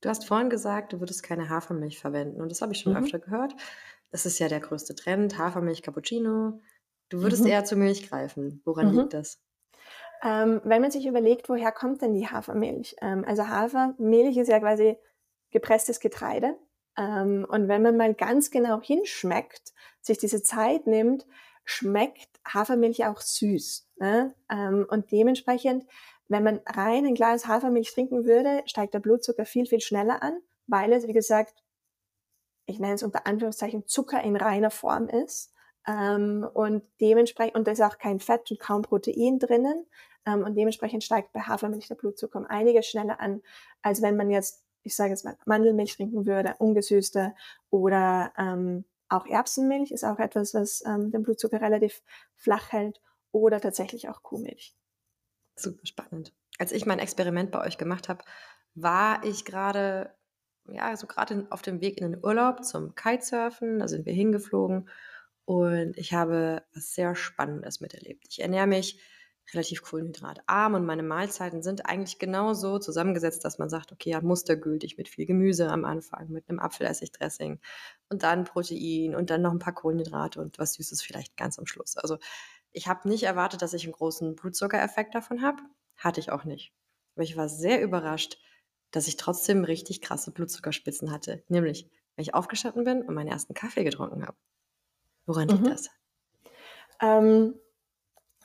[0.00, 3.04] Du hast vorhin gesagt, du würdest keine Hafermilch verwenden und das habe ich schon mhm.
[3.04, 3.54] öfter gehört.
[4.10, 6.60] Das ist ja der größte Trend, Hafermilch, Cappuccino.
[7.10, 7.50] Du würdest mhm.
[7.50, 8.62] eher zur Milch greifen.
[8.64, 8.98] Woran mhm.
[9.00, 9.40] liegt das?
[10.22, 12.96] Ähm, wenn man sich überlegt, woher kommt denn die Hafermilch?
[13.00, 14.96] Ähm, also Hafermilch ist ja quasi
[15.50, 16.56] gepresstes Getreide.
[16.96, 21.26] Ähm, und wenn man mal ganz genau hinschmeckt, sich diese Zeit nimmt,
[21.64, 23.88] schmeckt Hafermilch auch süß.
[23.96, 24.34] Ne?
[24.50, 25.86] Ähm, und dementsprechend,
[26.30, 30.40] wenn man rein ein Glas Hafermilch trinken würde, steigt der Blutzucker viel, viel schneller an,
[30.68, 31.64] weil es, wie gesagt,
[32.66, 35.52] ich nenne es unter Anführungszeichen Zucker in reiner Form ist.
[35.88, 39.86] Ähm, und dementsprechend, und da ist auch kein Fett und kaum Protein drinnen.
[40.24, 43.42] Ähm, und dementsprechend steigt bei Hafermilch der Blutzucker um einiges schneller an,
[43.82, 47.34] als wenn man jetzt, ich sage jetzt mal, Mandelmilch trinken würde, ungesüßte
[47.70, 52.02] oder ähm, auch Erbsenmilch ist auch etwas, was ähm, den Blutzucker relativ
[52.36, 53.00] flach hält
[53.32, 54.76] oder tatsächlich auch Kuhmilch.
[55.62, 56.32] Super spannend.
[56.58, 58.24] Als ich mein Experiment bei euch gemacht habe,
[58.74, 60.14] war ich gerade,
[60.68, 63.78] ja, so gerade auf dem Weg in den Urlaub zum Kitesurfen.
[63.78, 64.88] Da sind wir hingeflogen
[65.44, 68.26] und ich habe was sehr Spannendes miterlebt.
[68.30, 69.00] Ich ernähre mich
[69.52, 74.20] relativ kohlenhydratarm und meine Mahlzeiten sind eigentlich genau so zusammengesetzt, dass man sagt, okay, ja,
[74.20, 77.58] mustergültig mit viel Gemüse am Anfang, mit einem Apfelessigdressing
[78.10, 81.66] und dann Protein und dann noch ein paar Kohlenhydrate und was Süßes vielleicht ganz am
[81.66, 81.96] Schluss.
[81.96, 82.18] Also
[82.72, 85.62] ich habe nicht erwartet, dass ich einen großen Blutzuckereffekt davon habe.
[85.96, 86.72] Hatte ich auch nicht.
[87.14, 88.38] Aber ich war sehr überrascht,
[88.90, 91.44] dass ich trotzdem richtig krasse Blutzuckerspitzen hatte.
[91.48, 94.36] Nämlich, wenn ich aufgestanden bin und meinen ersten Kaffee getrunken habe.
[95.26, 95.70] Woran liegt mhm.
[95.70, 95.90] das?
[97.00, 97.54] Ähm,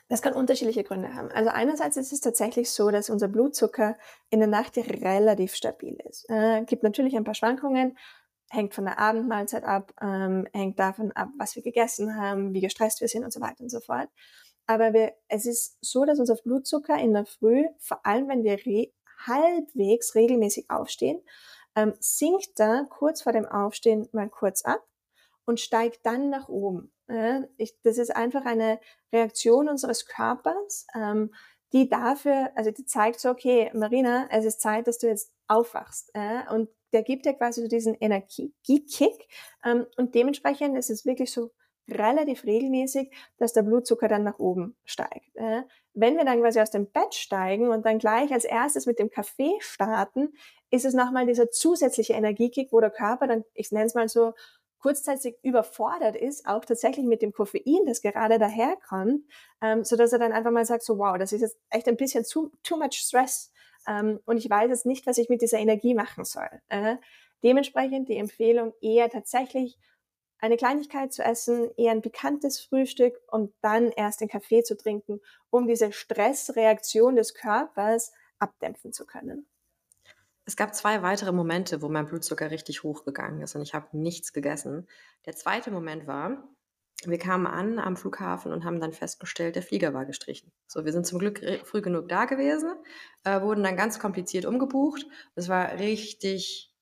[0.08, 1.30] das kann unterschiedliche Gründe haben.
[1.32, 3.98] Also einerseits ist es tatsächlich so, dass unser Blutzucker
[4.30, 6.30] in der Nacht relativ stabil ist.
[6.30, 7.98] Äh, gibt natürlich ein paar Schwankungen,
[8.50, 13.02] hängt von der Abendmahlzeit ab, ähm, hängt davon ab, was wir gegessen haben, wie gestresst
[13.02, 14.10] wir sind und so weiter und so fort.
[14.68, 18.58] Aber wir, es ist so, dass unser Blutzucker in der Früh, vor allem wenn wir
[18.66, 18.92] re
[19.26, 21.22] halbwegs regelmäßig aufstehen,
[21.76, 24.84] ähm, sinkt da kurz vor dem Aufstehen mal kurz ab
[25.46, 26.92] und steigt dann nach oben.
[27.08, 28.80] Ja, ich, das ist einfach eine
[29.14, 31.34] Reaktion unseres Körpers, ähm,
[31.72, 36.12] die dafür, also die zeigt so, okay, Marina, es ist Zeit, dass du jetzt aufwachst.
[36.16, 39.28] Ja, und der gibt dir quasi so diesen Energiekick.
[39.64, 41.52] Ähm, und dementsprechend ist es wirklich so
[41.90, 45.36] relativ regelmäßig, dass der Blutzucker dann nach oben steigt.
[45.36, 45.66] Ja.
[45.94, 49.12] Wenn wir dann quasi aus dem Bett steigen und dann gleich als erstes mit dem
[49.12, 50.34] Kaffee starten,
[50.72, 54.34] ist es nochmal dieser zusätzliche Energiekick, wo der Körper dann, ich nenne es mal so,
[54.80, 59.26] kurzzeitig überfordert ist, auch tatsächlich mit dem Koffein, das gerade daherkommt,
[59.62, 61.98] ähm, so dass er dann einfach mal sagt, so wow, das ist jetzt echt ein
[61.98, 63.52] bisschen zu, too much stress
[63.88, 66.50] ähm, und ich weiß jetzt nicht, was ich mit dieser Energie machen soll.
[66.69, 66.98] Äh,
[67.43, 69.78] dementsprechend die Empfehlung eher tatsächlich
[70.39, 75.21] eine Kleinigkeit zu essen, eher ein pikantes Frühstück und dann erst den Kaffee zu trinken,
[75.50, 79.48] um diese Stressreaktion des Körpers abdämpfen zu können.
[80.48, 84.32] Es gab zwei weitere Momente, wo mein Blutzucker richtig hochgegangen ist und ich habe nichts
[84.32, 84.88] gegessen.
[85.26, 86.48] Der zweite Moment war,
[87.04, 90.52] wir kamen an am Flughafen und haben dann festgestellt, der Flieger war gestrichen.
[90.68, 92.74] So, wir sind zum Glück früh genug da gewesen,
[93.24, 95.06] äh, wurden dann ganz kompliziert umgebucht.
[95.36, 96.74] Es war richtig,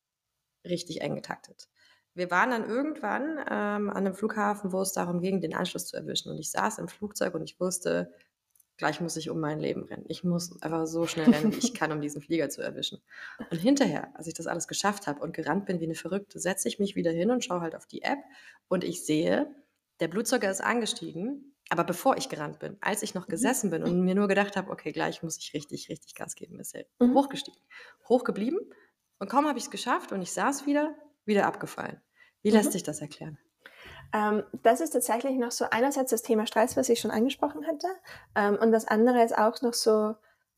[0.66, 1.68] richtig eng getaktet.
[2.14, 5.98] Wir waren dann irgendwann ähm, an einem Flughafen, wo es darum ging, den Anschluss zu
[5.98, 6.32] erwischen.
[6.32, 8.14] Und ich saß im Flugzeug und ich wusste,
[8.78, 10.06] gleich muss ich um mein Leben rennen.
[10.08, 13.02] Ich muss einfach so schnell rennen, wie ich kann, um diesen Flieger zu erwischen.
[13.50, 16.68] Und hinterher, als ich das alles geschafft habe und gerannt bin wie eine Verrückte, setze
[16.68, 18.20] ich mich wieder hin und schaue halt auf die App
[18.68, 19.48] und ich sehe,
[20.00, 23.32] der Blutzucker ist angestiegen, aber bevor ich gerannt bin, als ich noch mhm.
[23.32, 26.60] gesessen bin und mir nur gedacht habe, okay, gleich muss ich richtig, richtig Gas geben,
[26.60, 27.16] ist er mhm.
[27.16, 27.60] hochgestiegen.
[28.10, 28.60] Hochgeblieben
[29.20, 32.02] und kaum habe ich es geschafft und ich saß wieder, wieder abgefallen.
[32.42, 32.74] Wie lässt mhm.
[32.74, 33.38] sich das erklären?
[34.14, 37.88] Ähm, das ist tatsächlich noch so einerseits das Thema Stress, was ich schon angesprochen hatte.
[38.36, 40.16] Ähm, und das andere ist auch noch so,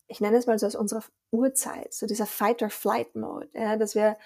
[0.08, 4.16] ich nenne es mal so aus unserer Urzeit, so dieser Fight-or-Flight-Mode, ja, dass wir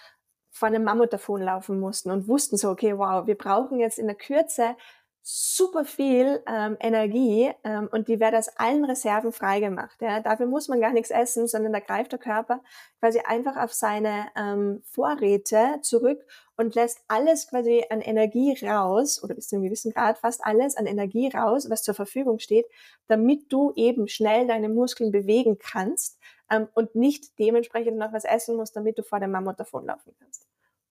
[0.50, 4.16] vor einem Mammut davonlaufen mussten und wussten so, okay, wow, wir brauchen jetzt in der
[4.16, 4.76] Kürze
[5.22, 10.00] super viel ähm, Energie ähm, und die wird aus allen Reserven freigemacht.
[10.00, 10.20] Ja.
[10.20, 12.62] Dafür muss man gar nichts essen, sondern da greift der Körper
[13.00, 16.24] quasi einfach auf seine ähm, Vorräte zurück
[16.56, 20.76] und lässt alles quasi an Energie raus oder bis zu einem gewissen Grad fast alles
[20.76, 22.66] an Energie raus, was zur Verfügung steht,
[23.06, 26.18] damit du eben schnell deine Muskeln bewegen kannst
[26.50, 30.46] ähm, und nicht dementsprechend noch was essen musst, damit du vor dem Mammut davonlaufen kannst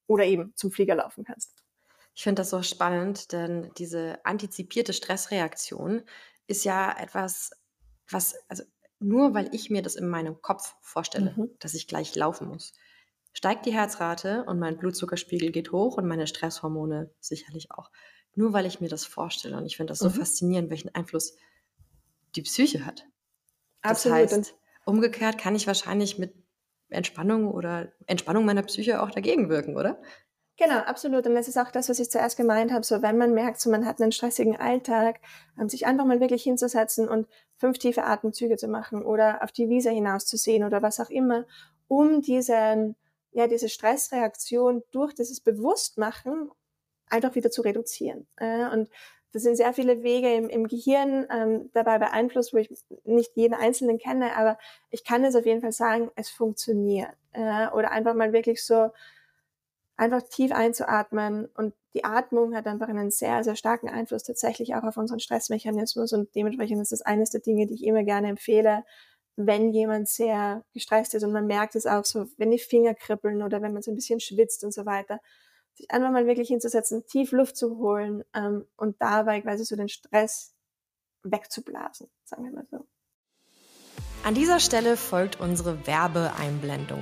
[0.05, 1.53] oder eben zum Flieger laufen kannst.
[2.19, 6.03] Ich finde das so spannend, denn diese antizipierte Stressreaktion
[6.47, 7.51] ist ja etwas,
[8.09, 8.63] was, also
[8.99, 11.51] nur weil ich mir das in meinem Kopf vorstelle, mhm.
[11.59, 12.73] dass ich gleich laufen muss,
[13.31, 17.89] steigt die Herzrate und mein Blutzuckerspiegel geht hoch und meine Stresshormone sicherlich auch.
[18.35, 19.55] Nur weil ich mir das vorstelle.
[19.55, 20.15] Und ich finde das so mhm.
[20.15, 21.37] faszinierend, welchen Einfluss
[22.35, 23.05] die Psyche hat.
[23.81, 24.17] Das Absolut.
[24.17, 26.33] heißt, umgekehrt kann ich wahrscheinlich mit
[26.89, 30.01] Entspannung oder Entspannung meiner Psyche auch dagegen wirken, oder?
[30.59, 31.25] Genau, absolut.
[31.25, 32.83] Und das ist auch das, was ich zuerst gemeint habe.
[32.85, 35.21] So, wenn man merkt, so man hat einen stressigen Alltag,
[35.55, 39.69] um sich einfach mal wirklich hinzusetzen und fünf tiefe Atemzüge zu machen oder auf die
[39.69, 41.45] Wiese hinauszusehen oder was auch immer,
[41.87, 42.97] um diesen,
[43.31, 46.51] ja, diese Stressreaktion durch dieses Bewusstmachen
[47.09, 48.27] einfach wieder zu reduzieren.
[48.35, 48.89] Äh, und
[49.31, 52.69] das sind sehr viele Wege im, im Gehirn ähm, dabei beeinflusst, wo ich
[53.05, 54.57] nicht jeden einzelnen kenne, aber
[54.89, 57.15] ich kann es auf jeden Fall sagen, es funktioniert.
[57.31, 58.89] Äh, oder einfach mal wirklich so
[59.99, 64.83] einfach tief einzuatmen und die Atmung hat einfach einen sehr, sehr starken Einfluss tatsächlich auch
[64.83, 68.85] auf unseren Stressmechanismus und dementsprechend ist das eines der Dinge, die ich immer gerne empfehle,
[69.35, 73.43] wenn jemand sehr gestresst ist und man merkt es auch so, wenn die Finger kribbeln
[73.43, 75.19] oder wenn man so ein bisschen schwitzt und so weiter,
[75.73, 79.89] sich einfach mal wirklich hinzusetzen, tief Luft zu holen ähm, und dabei quasi so den
[79.89, 80.53] Stress
[81.23, 82.87] wegzublasen, sagen wir mal so.
[84.23, 87.01] An dieser Stelle folgt unsere Werbeeinblendung.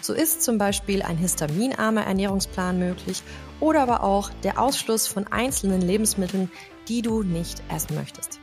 [0.00, 3.22] So ist zum Beispiel ein histaminarmer Ernährungsplan möglich
[3.60, 6.50] oder aber auch der Ausschluss von einzelnen Lebensmitteln,
[6.88, 8.40] die du nicht essen möchtest.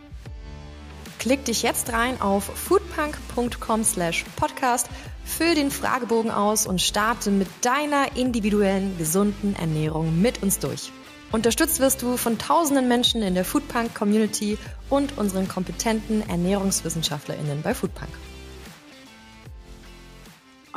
[1.20, 4.88] Klick dich jetzt rein auf foodpunk.com/podcast,
[5.26, 10.92] füll den Fragebogen aus und starte mit deiner individuellen gesunden Ernährung mit uns durch.
[11.32, 14.58] Unterstützt wirst du von tausenden Menschen in der Foodpunk Community
[14.90, 18.12] und unseren kompetenten Ernährungswissenschaftlerinnen bei Foodpunk.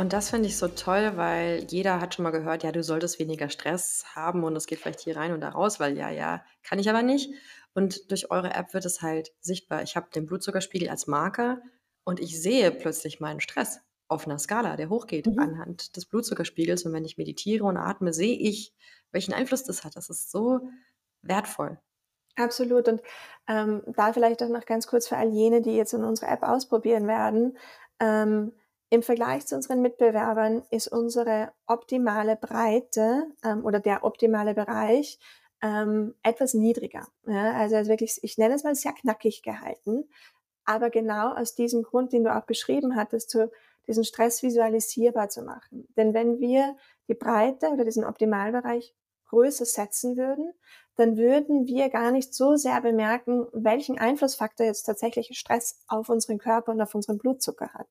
[0.00, 3.18] Und das finde ich so toll, weil jeder hat schon mal gehört, ja, du solltest
[3.18, 6.42] weniger Stress haben und es geht vielleicht hier rein und da raus, weil ja, ja,
[6.62, 7.34] kann ich aber nicht.
[7.74, 9.82] Und durch eure App wird es halt sichtbar.
[9.82, 11.60] Ich habe den Blutzuckerspiegel als Marker
[12.02, 15.38] und ich sehe plötzlich meinen Stress auf einer Skala, der hochgeht mhm.
[15.38, 16.84] anhand des Blutzuckerspiegels.
[16.86, 18.72] Und wenn ich meditiere und atme, sehe ich,
[19.12, 19.96] welchen Einfluss das hat.
[19.96, 20.60] Das ist so
[21.20, 21.78] wertvoll.
[22.36, 22.88] Absolut.
[22.88, 23.02] Und
[23.48, 26.42] ähm, da vielleicht auch noch ganz kurz für all jene, die jetzt in unserer App
[26.42, 27.58] ausprobieren werden.
[27.98, 28.52] Ähm,
[28.90, 35.18] im Vergleich zu unseren Mitbewerbern ist unsere optimale Breite ähm, oder der optimale Bereich
[35.62, 37.07] ähm, etwas niedriger.
[37.26, 40.09] Ja, also wirklich, ich nenne es mal sehr knackig gehalten.
[40.64, 43.50] Aber genau aus diesem Grund, den du auch beschrieben hattest, zu
[43.87, 45.87] diesen Stress visualisierbar zu machen.
[45.96, 46.76] Denn wenn wir
[47.09, 48.94] die Breite oder diesen Optimalbereich
[49.29, 50.53] größer setzen würden,
[50.96, 56.38] dann würden wir gar nicht so sehr bemerken, welchen Einflussfaktor jetzt tatsächlich Stress auf unseren
[56.38, 57.88] Körper und auf unseren Blutzucker hat.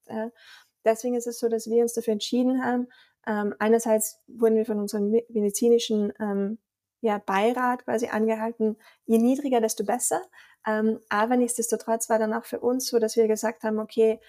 [0.85, 2.87] Deswegen ist es so, dass wir uns dafür entschieden haben.
[3.27, 6.57] Ähm, einerseits wurden wir von unserem medizinischen ähm,
[7.01, 10.21] ja, Beirat quasi angehalten, je niedriger, desto besser.
[10.65, 14.19] Ähm, aber nichtsdestotrotz war dann auch für uns so, dass wir gesagt haben, okay,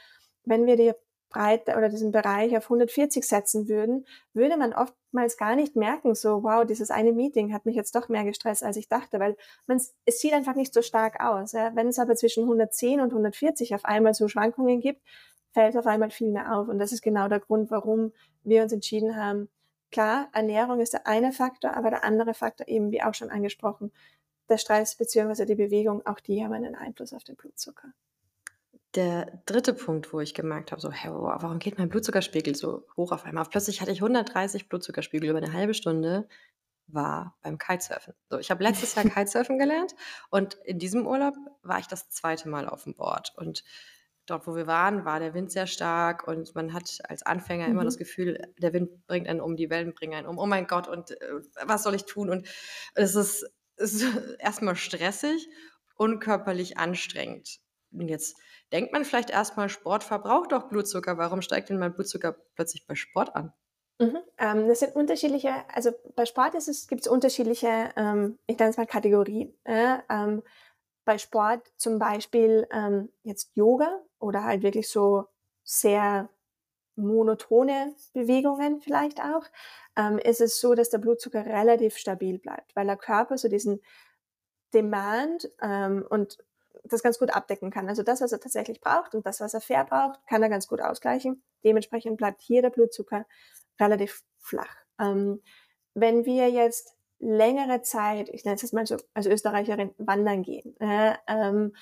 [0.44, 0.92] wenn wir die
[1.30, 6.42] Breite oder diesen Bereich auf 140 setzen würden, würde man oftmals gar nicht merken, so,
[6.42, 9.36] wow, dieses eine Meeting hat mich jetzt doch mehr gestresst, als ich dachte, weil
[9.66, 11.52] man, es sieht einfach nicht so stark aus.
[11.52, 11.74] Ja.
[11.76, 15.02] Wenn es aber zwischen 110 und 140 auf einmal so Schwankungen gibt,
[15.52, 16.68] fällt auf einmal viel mehr auf.
[16.68, 18.12] Und das ist genau der Grund, warum
[18.44, 19.48] wir uns entschieden haben,
[19.90, 23.92] klar, Ernährung ist der eine Faktor, aber der andere Faktor eben, wie auch schon angesprochen,
[24.48, 27.88] der Stress beziehungsweise die Bewegung, auch die haben einen Einfluss auf den Blutzucker.
[28.96, 33.12] Der dritte Punkt, wo ich gemerkt habe, so, hey, warum geht mein Blutzuckerspiegel so hoch
[33.12, 33.44] auf einmal?
[33.44, 36.28] Plötzlich hatte ich 130 Blutzuckerspiegel über eine halbe Stunde,
[36.88, 38.14] war beim Kitesurfen.
[38.28, 39.94] So, ich habe letztes Jahr Kitesurfen gelernt
[40.30, 43.62] und in diesem Urlaub war ich das zweite Mal auf dem Board und
[44.30, 47.72] dort, wo wir waren, war der Wind sehr stark und man hat als Anfänger mhm.
[47.72, 50.38] immer das Gefühl, der Wind bringt einen um, die Wellen bringen einen um.
[50.38, 52.30] Oh mein Gott, und äh, was soll ich tun?
[52.30, 52.46] Und
[52.94, 54.04] es ist, ist
[54.38, 55.48] erstmal stressig
[55.96, 57.58] und körperlich anstrengend.
[57.92, 58.36] Und jetzt
[58.72, 61.18] denkt man vielleicht erstmal, Sport verbraucht doch Blutzucker.
[61.18, 63.52] Warum steigt denn mein Blutzucker plötzlich bei Sport an?
[64.00, 64.18] Mhm.
[64.38, 66.52] Ähm, das sind unterschiedliche, also bei Sport
[66.88, 69.52] gibt es unterschiedliche, ähm, ich nenne es mal Kategorien.
[69.64, 70.42] Äh, ähm,
[71.11, 75.25] bei Sport zum Beispiel ähm, jetzt Yoga oder halt wirklich so
[75.64, 76.29] sehr
[76.94, 79.42] monotone Bewegungen vielleicht auch,
[79.96, 83.83] ähm, ist es so, dass der Blutzucker relativ stabil bleibt, weil der Körper so diesen
[84.73, 86.38] Demand ähm, und
[86.85, 87.88] das ganz gut abdecken kann.
[87.88, 90.81] Also das, was er tatsächlich braucht und das, was er verbraucht, kann er ganz gut
[90.81, 91.42] ausgleichen.
[91.65, 93.27] Dementsprechend bleibt hier der Blutzucker
[93.81, 94.77] relativ flach.
[95.00, 95.42] Ähm,
[95.94, 100.75] wenn wir jetzt längere Zeit, ich nenne es jetzt mal so als Österreicherin, wandern gehen
[100.81, 101.75] äh, ähm,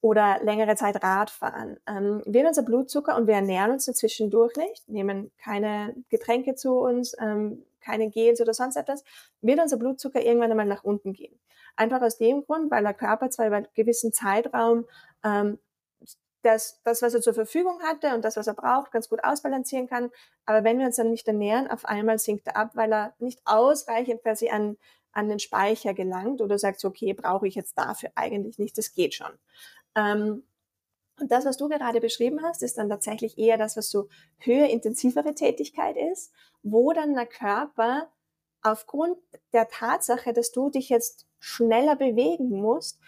[0.00, 5.30] oder längere Zeit Radfahren, ähm, wird unser Blutzucker und wir ernähren uns dazwischendurch nicht, nehmen
[5.38, 9.04] keine Getränke zu uns, ähm, keine Gels oder sonst etwas,
[9.42, 11.38] wird unser Blutzucker irgendwann einmal nach unten gehen.
[11.76, 14.86] Einfach aus dem Grund, weil der Körper zwar über einen gewissen Zeitraum
[15.22, 15.58] ähm,
[16.46, 19.88] das, das, was er zur Verfügung hatte und das, was er braucht, ganz gut ausbalancieren
[19.88, 20.10] kann.
[20.44, 23.40] Aber wenn wir uns dann nicht ernähren, auf einmal sinkt er ab, weil er nicht
[23.44, 24.76] ausreichend quasi an,
[25.12, 29.14] an den Speicher gelangt oder sagt, okay, brauche ich jetzt dafür eigentlich nicht, das geht
[29.14, 29.32] schon.
[29.96, 30.44] Ähm,
[31.18, 34.68] und das, was du gerade beschrieben hast, ist dann tatsächlich eher das, was so höher
[34.68, 36.32] intensivere Tätigkeit ist,
[36.62, 38.08] wo dann der Körper
[38.62, 39.16] aufgrund
[39.52, 43.00] der Tatsache, dass du dich jetzt schneller bewegen musst,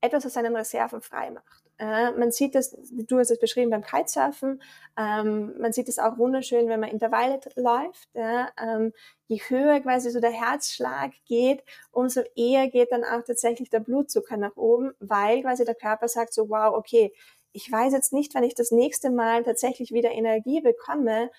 [0.00, 1.63] etwas aus seinen Reserven frei macht.
[1.78, 4.62] Äh, man sieht das, du hast es beschrieben beim Kitesurfen,
[4.96, 8.08] ähm, man sieht es auch wunderschön, wenn man Intervalle läuft.
[8.14, 8.92] Ja, ähm,
[9.26, 14.36] je höher quasi so der Herzschlag geht, umso eher geht dann auch tatsächlich der Blutzucker
[14.36, 17.12] nach oben, weil quasi der Körper sagt so, wow, okay,
[17.52, 21.30] ich weiß jetzt nicht, wann ich das nächste Mal tatsächlich wieder Energie bekomme.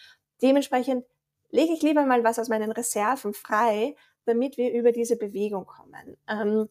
[0.42, 1.06] Dementsprechend
[1.52, 6.18] lege ich lieber mal was aus meinen Reserven frei, damit wir über diese Bewegung kommen.
[6.28, 6.70] Ähm,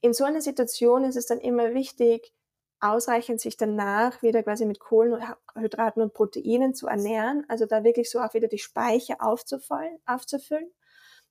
[0.00, 2.32] in so einer Situation ist es dann immer wichtig,
[2.80, 8.20] ausreichend sich danach wieder quasi mit Kohlenhydraten und Proteinen zu ernähren, also da wirklich so
[8.20, 10.70] auch wieder die Speicher aufzufüllen.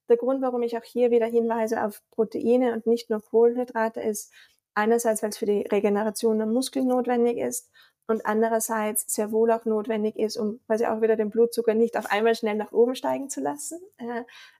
[0.08, 4.32] Der Grund, warum ich auch hier wieder hinweise auf Proteine und nicht nur Kohlenhydrate ist,
[4.74, 7.70] einerseits, weil es für die Regeneration der Muskeln notwendig ist
[8.06, 12.10] und andererseits sehr wohl auch notwendig ist, um quasi auch wieder den Blutzucker nicht auf
[12.10, 13.80] einmal schnell nach oben steigen zu lassen.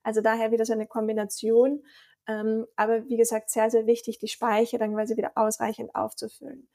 [0.03, 1.83] Also daher wieder so eine Kombination
[2.29, 6.69] ähm, aber wie gesagt, sehr, sehr wichtig, die Speicher dann quasi wieder ausreichend aufzufüllen.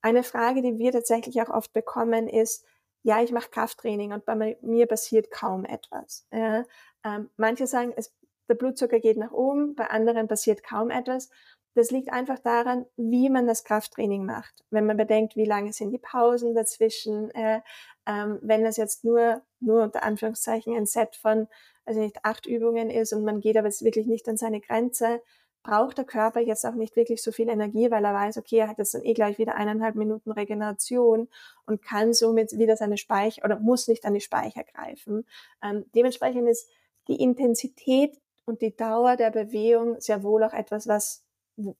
[0.00, 2.64] Eine Frage, die wir tatsächlich auch oft bekommen, ist,
[3.02, 6.26] ja, ich mache Krafttraining und bei mir passiert kaum etwas.
[6.32, 6.64] Ja,
[7.04, 8.12] ähm, manche sagen, es,
[8.48, 11.28] der Blutzucker geht nach oben, bei anderen passiert kaum etwas.
[11.76, 14.64] Das liegt einfach daran, wie man das Krafttraining macht.
[14.70, 17.60] Wenn man bedenkt, wie lange sind die Pausen dazwischen, äh,
[18.06, 21.48] ähm, wenn das jetzt nur, nur unter Anführungszeichen ein Set von
[21.84, 25.22] also nicht acht Übungen ist und man geht aber jetzt wirklich nicht an seine Grenze,
[25.62, 28.68] braucht der Körper jetzt auch nicht wirklich so viel Energie, weil er weiß, okay, er
[28.68, 31.28] hat jetzt dann eh gleich wieder eineinhalb Minuten Regeneration
[31.66, 35.26] und kann somit wieder seine Speicher oder muss nicht an die Speicher greifen.
[35.62, 36.70] Ähm, dementsprechend ist
[37.08, 41.25] die Intensität und die Dauer der Bewegung sehr wohl auch etwas, was,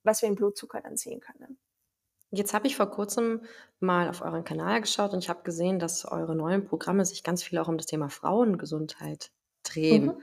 [0.02, 1.58] was wir im Blutzucker dann sehen können.
[2.30, 3.42] Jetzt habe ich vor kurzem
[3.78, 7.42] mal auf euren Kanal geschaut und ich habe gesehen, dass eure neuen Programme sich ganz
[7.42, 9.30] viel auch um das Thema Frauengesundheit
[9.62, 10.06] drehen.
[10.06, 10.22] Mhm.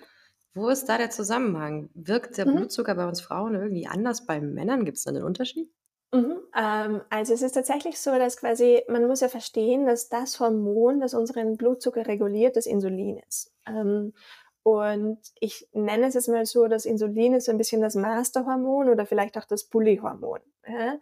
[0.54, 1.90] Wo ist da der Zusammenhang?
[1.94, 2.58] Wirkt der mhm.
[2.58, 4.86] Blutzucker bei uns Frauen irgendwie anders bei Männern?
[4.86, 5.72] Gibt es da einen Unterschied?
[6.14, 6.38] Mhm.
[6.56, 11.00] Ähm, also es ist tatsächlich so, dass quasi, man muss ja verstehen, dass das Hormon,
[11.00, 13.52] das unseren Blutzucker reguliert, das Insulin ist.
[13.66, 14.14] Ähm,
[14.64, 18.90] und ich nenne es jetzt mal so, das Insulin ist so ein bisschen das Masterhormon
[18.90, 20.40] oder vielleicht auch das Bullyhormon.
[20.66, 20.98] Ja?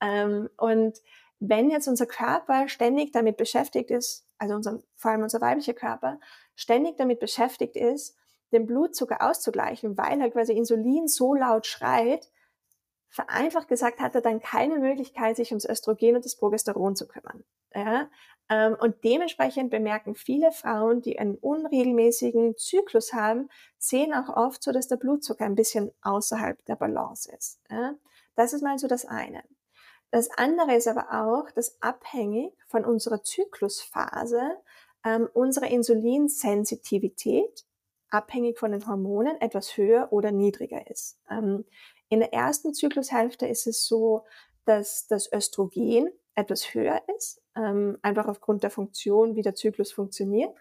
[0.00, 1.00] Ähm, und
[1.40, 6.20] wenn jetzt unser Körper ständig damit beschäftigt ist, also unser, vor allem unser weiblicher Körper,
[6.54, 8.16] ständig damit beschäftigt ist,
[8.52, 12.30] den Blutzucker auszugleichen, weil er quasi Insulin so laut schreit,
[13.08, 17.42] vereinfacht gesagt hat er dann keine Möglichkeit, sich ums Östrogen und das Progesteron zu kümmern.
[17.74, 18.08] Ja?
[18.50, 23.48] Ähm, und dementsprechend bemerken viele Frauen, die einen unregelmäßigen Zyklus haben,
[23.78, 27.60] sehen auch oft so, dass der Blutzucker ein bisschen außerhalb der Balance ist.
[28.34, 29.42] Das ist mal so das eine.
[30.10, 34.56] Das andere ist aber auch, dass abhängig von unserer Zyklusphase
[35.04, 37.64] ähm, unsere Insulinsensitivität
[38.10, 41.20] abhängig von den Hormonen etwas höher oder niedriger ist.
[41.30, 41.64] Ähm,
[42.08, 44.24] in der ersten Zyklushälfte ist es so,
[44.64, 50.54] dass das Östrogen etwas höher ist, ähm, einfach aufgrund der Funktion, wie der Zyklus funktioniert.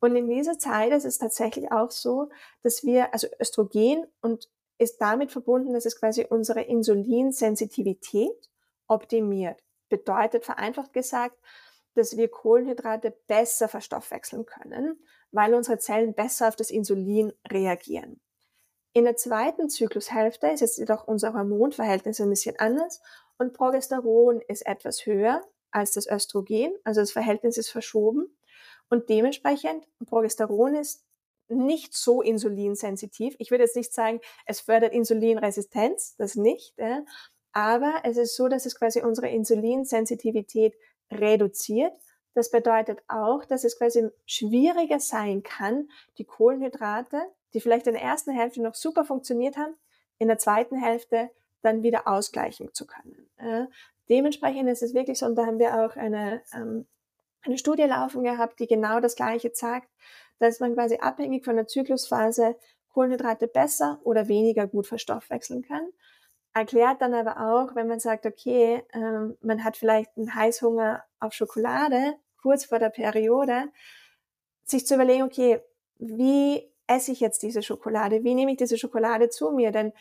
[0.00, 2.28] Und in dieser Zeit ist es tatsächlich auch so,
[2.62, 4.48] dass wir, also Östrogen und
[4.78, 8.50] ist damit verbunden, dass es quasi unsere Insulinsensitivität
[8.86, 9.60] optimiert.
[9.88, 11.36] Bedeutet vereinfacht gesagt,
[11.94, 15.02] dass wir Kohlenhydrate besser verstoffwechseln können,
[15.32, 18.20] weil unsere Zellen besser auf das Insulin reagieren.
[18.92, 23.00] In der zweiten Zyklushälfte ist jetzt jedoch unser Hormonverhältnis ein bisschen anders
[23.38, 28.36] und Progesteron ist etwas höher als das Östrogen, also das Verhältnis ist verschoben
[28.90, 31.04] und dementsprechend Progesteron ist
[31.48, 33.34] nicht so insulinsensitiv.
[33.38, 36.74] Ich würde jetzt nicht sagen, es fördert Insulinresistenz, das nicht,
[37.52, 40.74] aber es ist so, dass es quasi unsere Insulinsensitivität
[41.10, 41.92] reduziert.
[42.34, 47.20] Das bedeutet auch, dass es quasi schwieriger sein kann, die Kohlenhydrate,
[47.54, 49.74] die vielleicht in der ersten Hälfte noch super funktioniert haben,
[50.18, 51.30] in der zweiten Hälfte
[51.62, 53.28] dann wieder ausgleichen zu können.
[54.08, 56.86] Dementsprechend ist es wirklich so, und da haben wir auch eine, ähm,
[57.42, 59.88] eine Studie laufen gehabt, die genau das Gleiche zeigt,
[60.38, 62.56] dass man quasi abhängig von der Zyklusphase
[62.92, 65.88] Kohlenhydrate besser oder weniger gut verstoffwechseln kann
[66.58, 71.32] erklärt dann aber auch, wenn man sagt, okay, ähm, man hat vielleicht einen Heißhunger auf
[71.32, 73.68] Schokolade kurz vor der Periode,
[74.64, 75.60] sich zu überlegen, okay,
[75.98, 78.22] wie esse ich jetzt diese Schokolade?
[78.22, 79.72] Wie nehme ich diese Schokolade zu mir?
[79.72, 79.92] Denn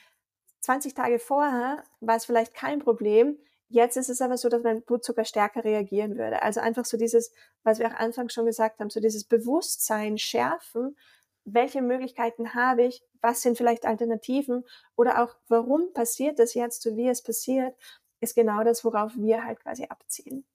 [0.62, 3.38] 20 Tage vorher war es vielleicht kein Problem.
[3.70, 6.42] Jetzt ist es aber so, dass mein Blutzucker stärker reagieren würde.
[6.42, 7.32] Also einfach so dieses,
[7.64, 10.96] was wir auch anfangs schon gesagt haben, so dieses Bewusstsein schärfen,
[11.44, 14.64] welche Möglichkeiten habe ich, was sind vielleicht Alternativen
[14.96, 17.76] oder auch warum passiert das jetzt, so wie es passiert,
[18.20, 20.46] ist genau das, worauf wir halt quasi abzielen.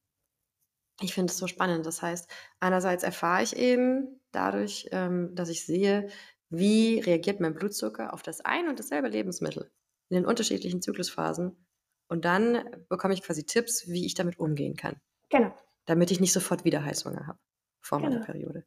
[1.00, 1.86] Ich finde es so spannend.
[1.86, 2.30] Das heißt,
[2.61, 6.09] einerseits erfahre ich eben dadurch, ähm, dass ich sehe,
[6.50, 9.70] wie reagiert mein Blutzucker auf das ein und dasselbe Lebensmittel
[10.13, 11.57] in den unterschiedlichen Zyklusphasen.
[12.07, 15.01] Und dann bekomme ich quasi Tipps, wie ich damit umgehen kann.
[15.31, 15.55] Genau.
[15.87, 17.39] Damit ich nicht sofort wieder Heißhunger habe
[17.81, 18.11] vor genau.
[18.11, 18.67] meiner Periode.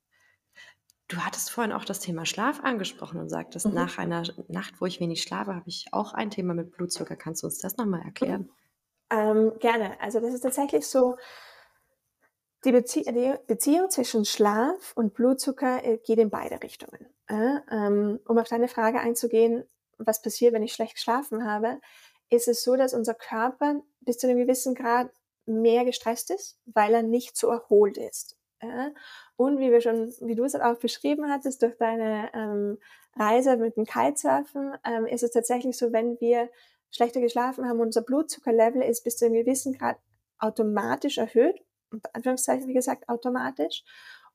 [1.08, 3.76] Du hattest vorhin auch das Thema Schlaf angesprochen und sagtest, mhm.
[3.76, 7.16] nach einer Nacht, wo ich wenig schlafe, habe ich auch ein Thema mit Blutzucker.
[7.16, 8.42] Kannst du uns das nochmal erklären?
[8.42, 8.50] Mhm.
[9.12, 10.02] Ähm, gerne.
[10.02, 11.16] Also das ist tatsächlich so,
[12.64, 17.06] die, Bezie die, Beziehung zwischen Schlaf und Blutzucker äh, geht in beide Richtungen.
[17.28, 19.64] Äh, ähm, um auf deine Frage einzugehen,
[19.98, 21.80] was passiert, wenn ich schlecht geschlafen habe,
[22.30, 25.12] ist es so, dass unser Körper bis zu einem gewissen Grad
[25.46, 28.38] mehr gestresst ist, weil er nicht so erholt ist.
[28.60, 28.92] Äh,
[29.36, 32.78] und wie wir schon, wie du es auch beschrieben hattest, durch deine ähm,
[33.16, 36.50] Reise mit dem Kitesurfen, ähm, ist es tatsächlich so, wenn wir
[36.92, 39.98] schlechter geschlafen haben, unser Blutzuckerlevel ist bis zu einem gewissen Grad
[40.40, 43.84] automatisch erhöht, unter Anführungszeichen, wie gesagt, automatisch.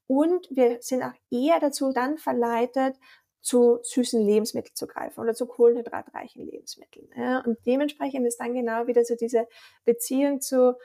[0.06, 2.96] Und wir sind auch eher dazu dann verleitet,
[3.40, 7.08] zu süßen Lebensmitteln zu greifen oder zu kohlenhydratreichen Lebensmitteln.
[7.16, 9.48] Ja, und dementsprechend ist dann genau wieder so diese
[9.84, 10.76] Beziehung zu,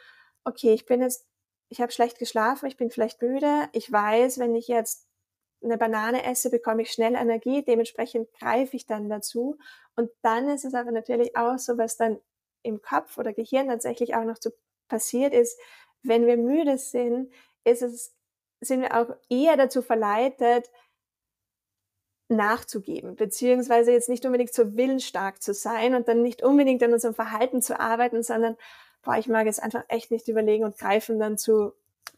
[0.44, 1.28] okay, ich bin jetzt
[1.70, 5.08] ich habe schlecht geschlafen, ich bin vielleicht müde, ich weiß, wenn ich jetzt
[5.64, 9.58] eine Banane esse, bekomme ich schnell Energie, dementsprechend greife ich dann dazu.
[9.96, 12.20] Und dann ist es aber natürlich auch so, was dann
[12.62, 14.52] im Kopf oder Gehirn tatsächlich auch noch so
[14.88, 15.60] passiert ist,
[16.04, 17.34] wenn wir müde sind,
[17.64, 18.16] ist es,
[18.62, 20.70] sind wir auch eher dazu verleitet,
[22.28, 27.14] nachzugeben, beziehungsweise jetzt nicht unbedingt so willensstark zu sein und dann nicht unbedingt an unserem
[27.14, 28.58] Verhalten zu arbeiten, sondern
[29.06, 31.74] boah, ich mag jetzt einfach echt nicht überlegen und greifen dann zu,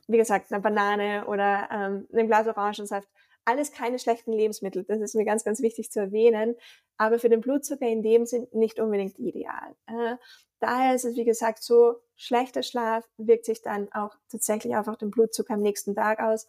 [0.08, 3.08] wie gesagt, einer Banane oder ähm, einem Glas Orangensaft.
[3.46, 4.84] Alles keine schlechten Lebensmittel.
[4.84, 6.56] Das ist mir ganz, ganz wichtig zu erwähnen.
[6.98, 9.76] Aber für den Blutzucker in dem Sinn nicht unbedingt ideal.
[9.88, 10.16] Äh,
[10.60, 15.12] daher ist es, wie gesagt, so, schlechter Schlaf wirkt sich dann auch tatsächlich auf den
[15.12, 16.48] Blutzucker am nächsten Tag aus.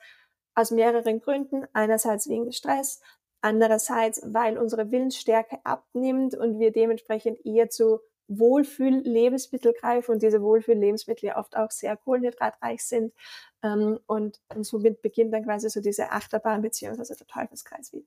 [0.54, 1.66] Aus mehreren Gründen.
[1.72, 3.00] Einerseits wegen des Stress,
[3.40, 11.28] andererseits, weil unsere Willensstärke abnimmt und wir dementsprechend eher zu Wohlfühl-Lebensmittel greife und diese Wohlfühl-Lebensmittel
[11.28, 13.14] ja oft auch sehr kohlenhydratreich sind.
[13.62, 18.06] Ähm, und, und somit beginnt dann quasi so diese Achterbahn beziehungsweise der Teufelskreis wieder.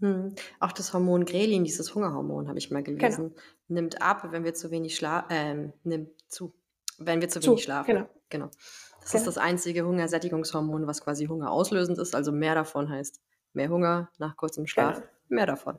[0.00, 0.34] Hm.
[0.60, 2.98] Auch das Hormon Grelin, dieses Hungerhormon, habe ich mal genau.
[2.98, 3.40] gelesen, genau.
[3.66, 6.54] nimmt ab, wenn wir zu wenig schlafen, äh, nimmt zu,
[6.98, 7.94] wenn wir zu wenig zu, schlafen.
[7.94, 8.08] Genau.
[8.28, 8.46] genau.
[9.00, 9.20] Das genau.
[9.20, 12.14] ist das einzige Hungersättigungshormon, was quasi Hunger auslösend ist.
[12.14, 13.20] Also mehr davon heißt
[13.58, 15.08] mehr Hunger nach kurzem Schlaf, genau.
[15.28, 15.78] mehr davon.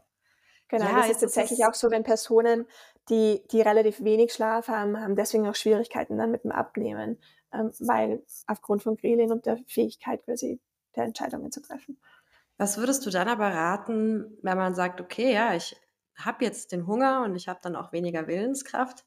[0.68, 2.68] Genau, ja, das ist tatsächlich auch so, wenn Personen,
[3.10, 7.18] die, die relativ wenig Schlaf haben, haben deswegen auch Schwierigkeiten dann mit dem Abnehmen,
[7.52, 10.62] ähm, weil aufgrund von Grelin und der Fähigkeit quasi
[10.96, 12.00] der Entscheidungen zu treffen.
[12.58, 15.76] Was würdest du dann aber raten, wenn man sagt, okay, ja, ich
[16.16, 19.06] habe jetzt den Hunger und ich habe dann auch weniger Willenskraft.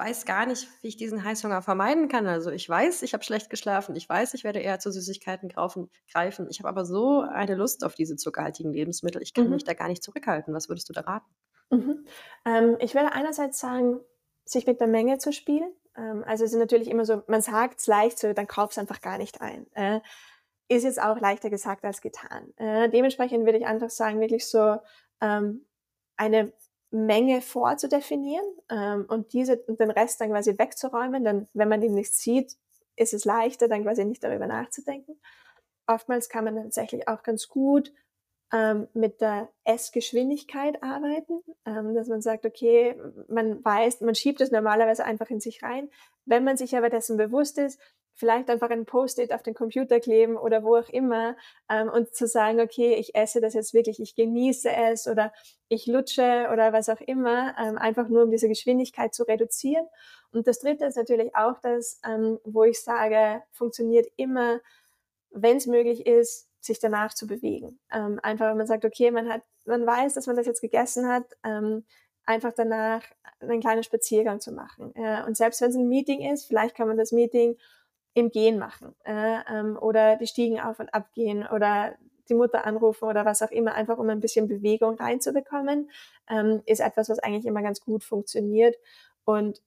[0.00, 2.26] Weiß gar nicht, wie ich diesen Heißhunger vermeiden kann.
[2.26, 3.94] Also ich weiß, ich habe schlecht geschlafen.
[3.96, 6.46] Ich weiß, ich werde eher zu Süßigkeiten greifen.
[6.48, 9.20] Ich habe aber so eine Lust auf diese zuckerhaltigen Lebensmittel.
[9.20, 9.50] Ich kann mhm.
[9.50, 10.54] mich da gar nicht zurückhalten.
[10.54, 11.26] Was würdest du da raten?
[11.68, 12.06] Mhm.
[12.46, 14.00] Ähm, ich würde einerseits sagen,
[14.46, 15.70] sich mit der Menge zu spielen.
[15.94, 18.78] Ähm, also es ist natürlich immer so, man sagt es leicht so, dann kauf es
[18.78, 19.66] einfach gar nicht ein.
[19.74, 20.00] Äh,
[20.68, 22.54] ist jetzt auch leichter gesagt als getan.
[22.56, 24.78] Äh, dementsprechend würde ich einfach sagen, wirklich so
[25.20, 25.66] ähm,
[26.16, 26.54] eine
[26.90, 31.24] Menge vorzudefinieren ähm, und diese und den Rest dann quasi wegzuräumen.
[31.24, 32.56] Dann, wenn man ihn nicht sieht,
[32.96, 35.20] ist es leichter, dann quasi nicht darüber nachzudenken.
[35.86, 37.92] Oftmals kann man tatsächlich auch ganz gut
[38.52, 42.96] ähm, mit der Essgeschwindigkeit arbeiten, ähm, dass man sagt, okay,
[43.28, 45.88] man weiß, man schiebt es normalerweise einfach in sich rein.
[46.24, 47.80] Wenn man sich aber dessen bewusst ist,
[48.20, 51.36] vielleicht einfach ein Post-it auf den Computer kleben oder wo auch immer
[51.70, 55.32] ähm, und zu sagen, okay, ich esse das jetzt wirklich, ich genieße es oder
[55.68, 59.86] ich lutsche oder was auch immer, ähm, einfach nur um diese Geschwindigkeit zu reduzieren.
[60.32, 64.60] Und das Dritte ist natürlich auch das, ähm, wo ich sage, funktioniert immer,
[65.30, 67.80] wenn es möglich ist, sich danach zu bewegen.
[67.90, 71.08] Ähm, einfach, wenn man sagt, okay, man hat, man weiß, dass man das jetzt gegessen
[71.08, 71.84] hat, ähm,
[72.26, 73.02] einfach danach
[73.40, 74.94] einen kleinen Spaziergang zu machen.
[74.94, 77.56] Äh, und selbst wenn es ein Meeting ist, vielleicht kann man das Meeting
[78.14, 81.96] im Gehen machen äh, ähm, oder die Stiegen auf und ab gehen oder
[82.28, 85.90] die Mutter anrufen oder was auch immer, einfach um ein bisschen Bewegung reinzubekommen,
[86.28, 88.76] ähm, ist etwas, was eigentlich immer ganz gut funktioniert.
[89.24, 89.62] Und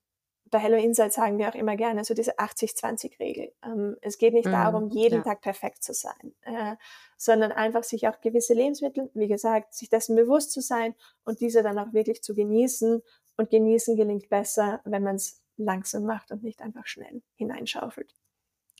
[0.50, 3.52] bei Hello Insight sagen wir auch immer gerne so diese 80-20-Regel.
[3.64, 5.22] Ähm, es geht nicht mm, darum, jeden ja.
[5.22, 6.76] Tag perfekt zu sein, äh,
[7.16, 11.62] sondern einfach sich auch gewisse Lebensmittel, wie gesagt, sich dessen bewusst zu sein und diese
[11.62, 13.02] dann auch wirklich zu genießen.
[13.36, 18.14] Und genießen gelingt besser, wenn man es langsam macht und nicht einfach schnell hineinschaufelt.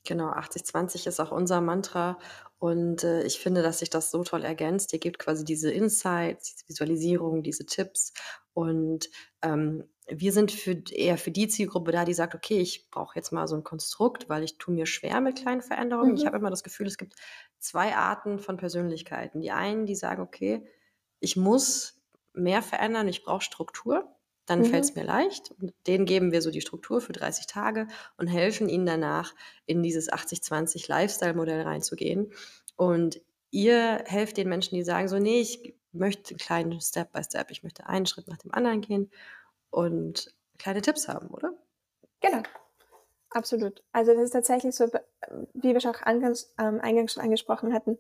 [0.07, 2.19] Genau, 80-20 ist auch unser Mantra
[2.59, 4.93] und, äh, ich finde, dass sich das so toll ergänzt.
[4.93, 8.13] Ihr gebt quasi diese Insights, diese Visualisierung, diese Tipps
[8.53, 9.09] und,
[9.43, 13.33] ähm, wir sind für eher für die Zielgruppe da, die sagt: „Okay, ich brauche jetzt
[13.33, 16.27] mal so ein Konstrukt, weil ich tue mir schwer mit kleinen Veränderungen.“ Ich Mhm.
[16.27, 17.15] habe immer das Gefühl, es gibt
[17.59, 19.41] 2 Arten von Persönlichkeiten.
[19.41, 20.69] Die einen, die sagen: „Okay,
[21.21, 22.03] ich muss
[22.35, 24.14] mehr verändern, ich brauche Struktur.“
[24.47, 24.97] Dann fällt es Mhm.
[24.97, 27.89] mir leicht und denen geben wir so die Struktur für 30 Tage
[28.19, 29.35] und helfen ihnen danach,
[29.67, 32.33] in dieses 80-20 Lifestyle-Modell reinzugehen.
[32.77, 33.21] Und
[33.51, 37.51] ihr helft den Menschen, die sagen so: „Ne, ich möchte 'n kleinen Step by Step.
[37.51, 39.11] Ich möchte einen Schritt nach dem anderen gehen
[39.71, 41.53] und kleine Tipps haben“, oder?
[42.21, 42.43] Genau,
[43.31, 43.85] absolut.
[43.93, 44.87] Also, das ist tatsächlich so,
[45.55, 47.99] wie wir schon auch angangs ähm, eingangs schon angesprochen hatten,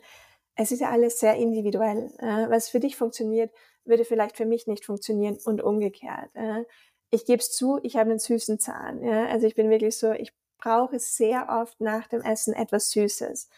[0.57, 2.13] es ist ja alles sehr individuell.
[2.19, 3.53] Äh, was für dich funktioniert,
[3.85, 6.31] würde vielleicht für mich nicht funktionieren und umgekehrt.
[7.11, 9.03] Ich gebe es zu, ich habe einen süßen Zahn?
[9.05, 13.49] Also, ich bin wirklich so, ich brauche sehr oft nach dem Essen etwas Süßes.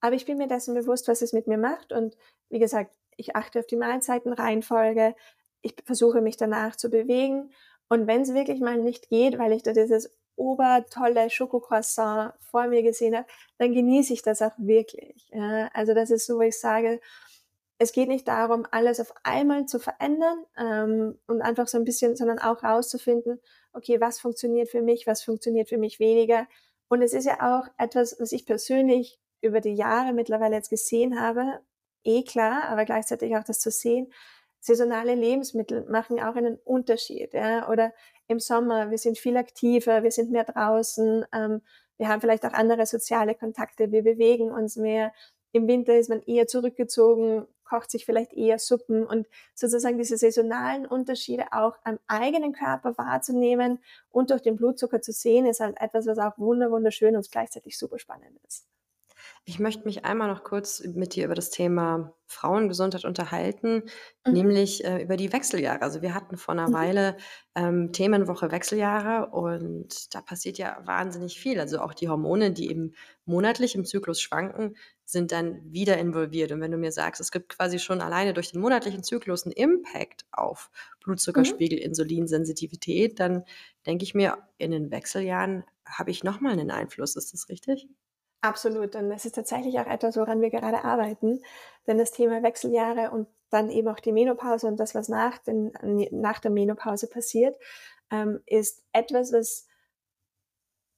[0.00, 2.16] Aber ich bin mir dessen bewusst, was es mit mir macht und
[2.48, 5.14] wie gesagt, ich achte auf die Mahlzeitenreihenfolge.
[5.62, 7.50] Ich versuche mich danach zu bewegen
[7.88, 12.82] und wenn es wirklich mal nicht geht, weil ich da dieses obertolle Schokocroissant vor mir
[12.82, 13.26] gesehen habe,
[13.58, 15.30] dann genieße ich das auch wirklich.
[15.32, 17.00] Ja, also das ist so, wo ich sage,
[17.78, 22.16] es geht nicht darum, alles auf einmal zu verändern ähm, und einfach so ein bisschen,
[22.16, 23.40] sondern auch rauszufinden,
[23.72, 26.46] okay, was funktioniert für mich, was funktioniert für mich weniger.
[26.88, 31.20] Und es ist ja auch etwas, was ich persönlich über die Jahre mittlerweile jetzt gesehen
[31.20, 31.60] habe,
[32.04, 34.12] eh klar, aber gleichzeitig auch das zu sehen,
[34.60, 37.34] saisonale Lebensmittel machen auch einen Unterschied.
[37.34, 37.68] Ja?
[37.68, 37.92] Oder
[38.26, 41.62] im Sommer, wir sind viel aktiver, wir sind mehr draußen, ähm,
[41.98, 45.12] wir haben vielleicht auch andere soziale Kontakte, wir bewegen uns mehr.
[45.52, 50.86] Im Winter ist man eher zurückgezogen, kocht sich vielleicht eher Suppen und sozusagen diese saisonalen
[50.86, 56.06] Unterschiede auch am eigenen Körper wahrzunehmen und durch den Blutzucker zu sehen, ist halt etwas,
[56.06, 58.66] was auch wunderschön und gleichzeitig super spannend ist.
[59.48, 63.84] Ich möchte mich einmal noch kurz mit dir über das Thema Frauengesundheit unterhalten,
[64.24, 64.46] Mhm.
[64.46, 65.82] nämlich, äh, über die Wechseljahre.
[65.82, 66.72] Also, wir hatten vor 'ner Mhm.
[66.72, 67.16] Weile,
[67.54, 71.60] ähm, Themenwoche Wechseljahre und da passiert ja wahnsinnig viel.
[71.60, 72.94] Also, auch die Hormone, die eben
[73.24, 74.74] monatlich im Zyklus schwanken,
[75.06, 76.52] sind dann wieder involviert.
[76.52, 79.52] Und wenn du mir sagst, es gibt quasi schon alleine durch den monatlichen Zyklus 'n
[79.52, 80.70] Impact auf
[81.34, 81.66] Mhm.
[81.66, 83.44] Blutzuckerspiegel, Insulinsensitivität, dann
[83.86, 87.16] denke ich mir, in den Wechseljahren habe ich noch mal 'nen Einfluss.
[87.16, 87.88] Ist das richtig?
[88.42, 88.94] Absolut.
[88.96, 91.42] Und das ist tatsächlich auch etwas, woran wir gerade arbeiten.
[91.86, 95.72] Denn das Thema Wechseljahre und dann eben auch die Menopause und das, was nach, den,
[96.10, 97.56] nach der Menopause passiert,
[98.10, 99.65] ähm, ist etwas, was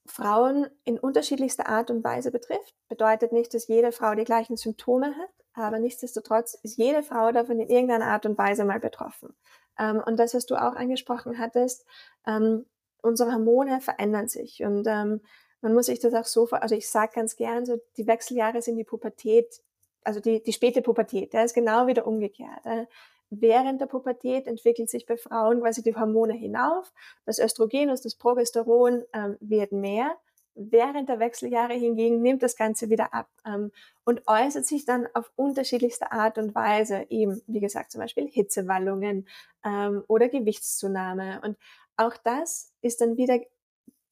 [0.08, 2.74] Frauen in unterschiedlichster Art und Weise betrifft.
[2.88, 7.60] Bedeutet nicht, dass jede Frau die gleichen Symptome hat, aber nichtsdestotrotz ist jede Frau davon
[7.60, 9.34] in irgendeiner Art und Weise mal betroffen.
[9.78, 11.86] Ähm, und das, was du auch angesprochen hattest,
[12.26, 12.66] ähm,
[13.02, 15.20] unsere Hormone verändern sich und ähm,
[15.60, 18.62] man muss sich das auch so vor, also ich sage ganz gern so, die Wechseljahre
[18.62, 19.62] sind die Pubertät,
[20.04, 22.64] also die, die späte Pubertät, der ist genau wieder umgekehrt.
[22.64, 22.86] Äh.
[23.30, 26.92] Während der Pubertät entwickelt sich bei Frauen quasi die Hormone hinauf,
[27.26, 30.16] das Östrogen und das Progesteron ähm, wird mehr.
[30.54, 33.70] Während der Wechseljahre hingegen nimmt das Ganze wieder ab ähm,
[34.04, 39.28] und äußert sich dann auf unterschiedlichste Art und Weise, eben wie gesagt zum Beispiel Hitzewallungen
[39.64, 41.40] ähm, oder Gewichtszunahme.
[41.44, 41.56] Und
[41.96, 43.38] auch das ist dann wieder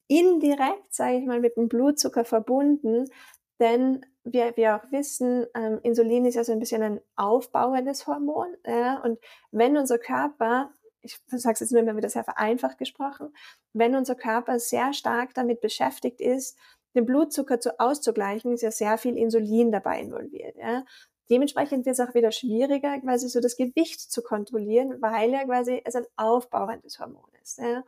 [0.08, 3.06] indirekt, sage ich mal, mit dem Blutzucker verbunden,
[3.58, 8.56] denn wir, wir auch wissen, ähm, Insulin ist ja so ein bisschen ein aufbauendes Hormon.
[8.66, 9.18] Ja, und
[9.52, 10.70] wenn unser Körper,
[11.00, 13.32] ich sage es jetzt nur immer wieder sehr vereinfacht gesprochen,
[13.72, 16.58] wenn unser Körper sehr stark damit beschäftigt ist,
[16.94, 20.56] den Blutzucker zu auszugleichen, ist ja sehr viel Insulin dabei involviert.
[20.56, 20.84] Ja.
[21.30, 25.82] Dementsprechend wird es auch wieder schwieriger, quasi so das Gewicht zu kontrollieren, weil ja quasi
[25.84, 27.58] es ein aufbauendes Hormon ist.
[27.58, 27.84] Ja.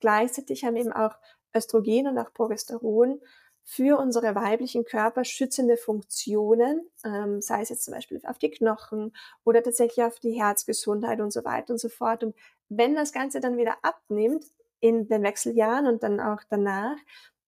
[0.00, 1.14] Gleichzeitig haben eben auch
[1.54, 3.20] Östrogen und auch Progesteron
[3.64, 9.16] für unsere weiblichen Körper schützende Funktionen, ähm, sei es jetzt zum Beispiel auf die Knochen
[9.42, 12.22] oder tatsächlich auf die Herzgesundheit und so weiter und so fort.
[12.22, 12.36] Und
[12.68, 14.44] wenn das Ganze dann wieder abnimmt
[14.80, 16.96] in den Wechseljahren und dann auch danach,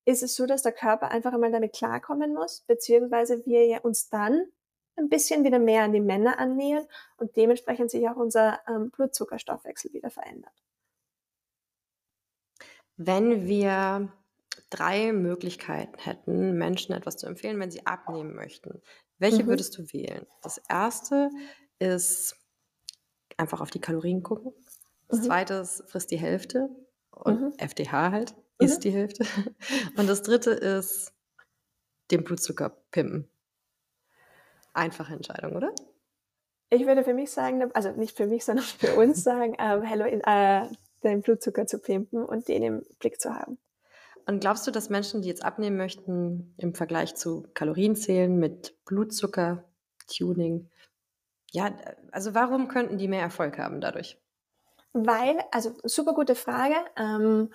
[0.06, 4.46] ist es so, dass der Körper einfach einmal damit klarkommen muss, beziehungsweise wir uns dann
[4.96, 6.86] ein bisschen wieder mehr an die Männer annähern
[7.18, 10.54] und dementsprechend sich auch unser ähm, Blutzuckerstoffwechsel wieder verändert.
[12.96, 14.08] Wenn wir
[14.70, 18.82] 3 Möglichkeiten hätten, Menschen etwas zu empfehlen, wenn sie abnehmen möchten,
[19.18, 19.48] welche Mhm.
[19.48, 20.26] würdest du wählen?
[20.42, 21.30] Das erste
[21.78, 22.36] ist
[23.36, 24.52] einfach auf die Kalorien gucken.
[25.08, 25.26] Das Mhm.
[25.26, 26.68] zweite ist, friss die Hälfte
[27.10, 27.52] und Mhm.
[27.58, 28.64] FDH halt, Mhm.
[28.64, 29.24] isst die Hälfte.
[29.96, 31.12] Und das dritte ist
[32.10, 33.28] den Blutzucker pimpen.
[34.74, 35.72] Einfache Entscheidung, oder?
[36.70, 40.04] Ich würde für mich sagen, also nicht für mich, sondern für uns sagen, ähm, Hallo
[40.04, 40.68] äh,
[41.02, 43.58] den Blutzucker zu pimpen und den im Blick zu haben.
[44.26, 50.68] Und glaubst du, dass Menschen, die jetzt abnehmen möchten, im Vergleich zu Kalorienzählen mit Blutzucker-Tuning,
[51.52, 51.70] ja,
[52.10, 54.20] also warum könnten die mehr Erfolg haben dadurch?
[54.92, 56.74] Weil, also super gute Frage.
[56.96, 57.50] Ähm,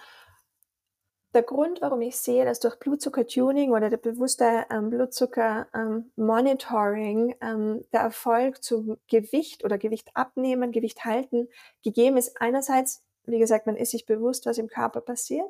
[1.33, 8.01] der Grund, warum ich sehe, dass durch Blutzucker-Tuning oder der bewusste ähm, Blutzucker-Monitoring ähm, der
[8.01, 11.47] Erfolg zum Gewicht oder Gewicht abnehmen, Gewicht halten
[11.83, 15.49] gegeben ist, einerseits, wie gesagt, man ist sich bewusst, was im Körper passiert.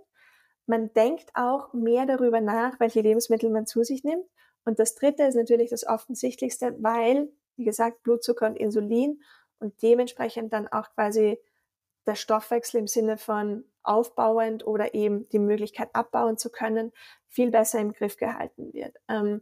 [0.65, 4.25] Man denkt auch mehr darüber nach, welche Lebensmittel man zu sich nimmt.
[4.63, 9.21] Und das Dritte ist natürlich das Offensichtlichste, weil, wie gesagt, Blutzucker und Insulin
[9.59, 11.39] und dementsprechend dann auch quasi
[12.05, 16.91] der Stoffwechsel im Sinne von aufbauend oder eben die Möglichkeit abbauen zu können,
[17.27, 18.95] viel besser im Griff gehalten wird.
[19.07, 19.41] Ähm,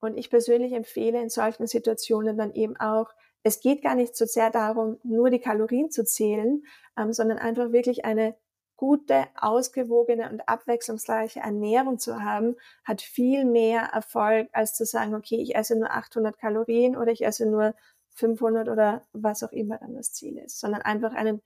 [0.00, 3.10] und ich persönlich empfehle in solchen Situationen dann eben auch,
[3.42, 6.64] es geht gar nicht so sehr darum, nur die Kalorien zu zählen,
[6.98, 8.36] ähm, sondern einfach wirklich eine
[8.76, 15.36] gute, ausgewogene und abwechslungsreiche Ernährung zu haben, hat viel mehr Erfolg, als zu sagen, okay,
[15.36, 17.74] ich esse nur 800 Kalorien oder ich esse nur
[18.10, 21.42] 500 oder was auch immer dann das Ziel ist, sondern einfach einen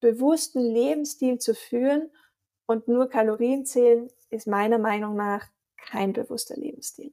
[0.00, 2.10] bewussten Lebensstil zu führen
[2.66, 7.12] und nur Kalorien zählen ist meiner Meinung nach kein bewusster Lebensstil.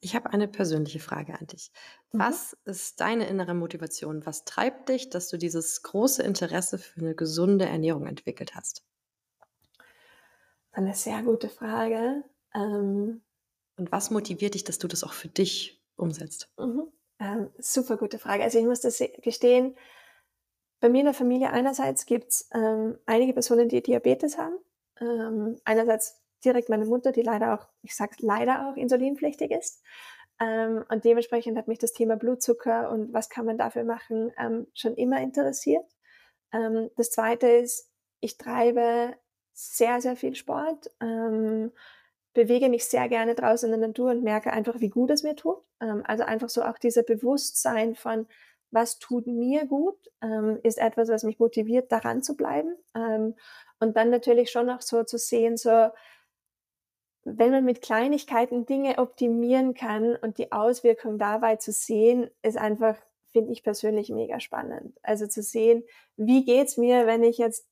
[0.00, 1.70] Ich habe eine persönliche Frage an dich.
[2.12, 2.18] Mhm.
[2.18, 4.24] Was ist deine innere Motivation?
[4.26, 8.84] Was treibt dich, dass du dieses große Interesse für eine gesunde Ernährung entwickelt hast?
[10.72, 12.24] Eine sehr gute Frage.
[12.54, 13.22] Ähm,
[13.76, 16.50] Und was motiviert dich, dass du das auch für dich umsetzt?
[16.58, 16.92] Mhm.
[17.18, 18.42] Ähm, super gute Frage.
[18.44, 19.76] Also ich muss das gestehen,
[20.80, 24.56] bei mir in der Familie einerseits gibt es ähm, einige Personen, die Diabetes haben.
[24.98, 29.82] Ähm, einerseits direkt meine Mutter, die leider auch, ich sag's leider auch, insulinpflichtig ist.
[30.40, 34.66] Ähm, und dementsprechend hat mich das Thema Blutzucker und was kann man dafür machen ähm,
[34.74, 35.84] schon immer interessiert.
[36.52, 39.14] Ähm, das Zweite ist, ich treibe
[39.52, 41.72] sehr, sehr viel Sport, ähm,
[42.32, 45.36] bewege mich sehr gerne draußen in der Natur und merke einfach, wie gut es mir
[45.36, 45.58] tut.
[45.80, 48.26] Ähm, also einfach so auch dieser Bewusstsein von,
[48.70, 52.76] was tut mir gut, ähm, ist etwas, was mich motiviert, daran zu bleiben.
[52.94, 55.88] Und dann natürlich schon auch so zu sehen, so,
[57.24, 62.96] wenn man mit Kleinigkeiten Dinge optimieren kann und die Auswirkung dabei zu sehen, ist einfach,
[63.32, 64.98] finde ich persönlich mega spannend.
[65.02, 65.84] Also zu sehen,
[66.16, 67.66] wie geht's mir, wenn ich jetzt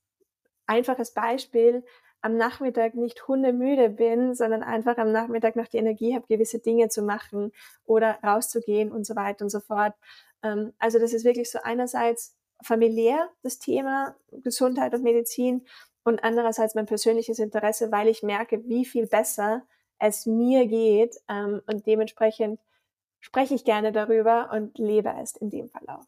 [0.67, 1.85] einfaches Beispiel
[2.21, 6.89] am Nachmittag nicht hundemüde bin, sondern einfach am Nachmittag noch die Energie habe, gewisse Dinge
[6.89, 7.53] zu machen
[7.85, 9.95] oder rauszugehen und so weiter und so fort.
[10.43, 15.67] Ähm, also das ist wirklich so einerseits familiär das Thema Gesundheit und Medizin
[16.09, 19.63] und andererseits mein persönliches Interesse, weil ich merke, wie viel besser
[19.99, 22.61] es mir geht ähm, und dementsprechend
[23.21, 26.07] spreche ich gerne darüber und lebe es in dem Fall auch.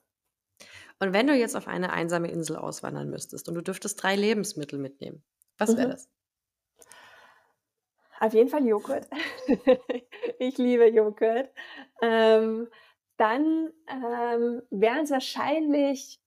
[1.01, 4.78] Und wenn du jetzt auf eine einsame Insel auswandern müsstest und du dürftest drei Lebensmittel
[4.78, 5.22] mitnehmen,
[5.59, 5.92] was wäre mhm.
[5.92, 6.09] das?
[8.20, 9.09] Auf jeden Fall Joghurt.
[10.38, 11.51] ich liebe Joghurt.
[12.03, 12.68] Ähm,
[13.16, 16.20] dann ähm, wären es wahrscheinlich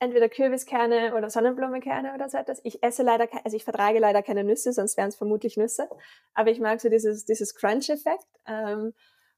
[0.00, 2.60] entweder Kürbiskerne oder Sonnenblumenkerne oder so etwas.
[2.64, 5.88] Ich esse leider, also ich vertrage leider keine Nüsse, sonst wären es vermutlich Nüsse.
[6.34, 8.26] Aber ich mag so dieses, dieses Crunch-Effekt.
[8.46, 8.94] Ähm,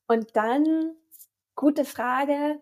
[0.07, 0.95] und dann,
[1.57, 2.61] gute Frage,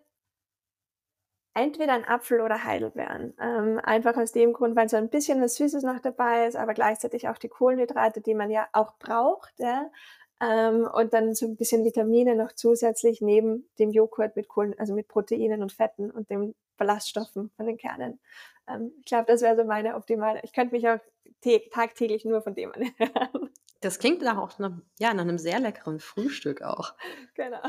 [1.53, 3.33] entweder ein Apfel oder Heidelbeeren.
[3.39, 6.73] Ähm, einfach aus dem Grund, weil so ein bisschen was Süßes noch dabei ist, aber
[6.73, 9.53] gleichzeitig auch die Kohlenhydrate, die man ja auch braucht.
[9.59, 9.91] Ja?
[10.41, 14.95] Ähm, und dann so ein bisschen Vitamine noch zusätzlich neben dem Joghurt mit Kohlen, also
[14.95, 18.19] mit Proteinen und Fetten und den Ballaststoffen von den Kernen.
[18.67, 20.41] Ähm, ich glaube, das wäre so meine optimale.
[20.43, 20.99] Ich könnte mich auch
[21.71, 23.51] tagtäglich nur von dem ernähren.
[23.81, 26.93] Das klingt nach auch nach, ja, nach einem sehr leckeren Frühstück auch.
[27.33, 27.61] Genau.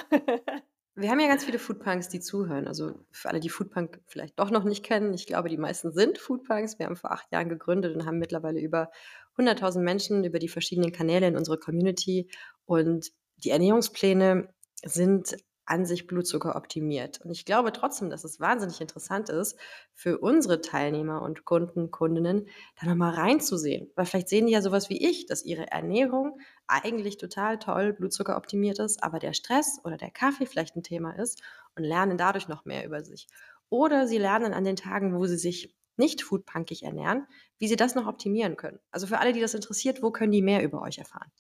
[0.95, 2.69] Wir haben ja ganz viele Foodpunks, die zuhören.
[2.69, 6.19] Also für alle, die Foodpunk vielleicht doch noch nicht kennen, ich glaube, die meisten sind
[6.19, 6.79] Foodpunks.
[6.79, 8.91] Wir haben vor acht Jahren gegründet und haben mittlerweile über
[9.39, 12.31] 100.000 Menschen über die verschiedenen Kanäle in unserer Community.
[12.65, 14.49] Und die Ernährungspläne
[14.85, 17.21] sind an sich Blutzucker optimiert.
[17.21, 19.59] Und ich glaube trotzdem, dass es wahnsinnig interessant ist,
[19.95, 22.49] für unsere Teilnehmer und Kunden, Kundinnen,
[22.81, 23.91] da nochmal reinzusehen.
[23.95, 28.37] Weil vielleicht sehen die ja sowas wie ich, dass ihre Ernährung eigentlich total toll Blutzucker
[28.37, 31.41] optimiert ist, aber der Stress oder der Kaffee vielleicht ein Thema ist
[31.77, 33.29] und lernen dadurch noch mehr über sich.
[33.69, 37.27] Oder sie lernen an den Tagen, wo sie sich nicht foodpunkig ernähren,
[37.59, 38.79] wie sie das noch optimieren können.
[38.91, 41.31] Also für alle, die das interessiert, wo können die mehr über euch erfahren?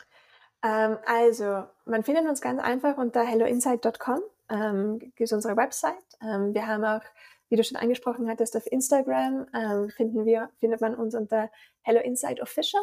[0.62, 5.94] Ähm, also, man findet uns ganz einfach unter helloinsight.com, ähm, ist unsere Website.
[6.22, 7.02] Ähm, wir haben auch,
[7.48, 11.50] wie du schon angesprochen hattest, auf Instagram ähm, finden wir, findet man uns unter
[11.82, 12.82] Hello Insight Official.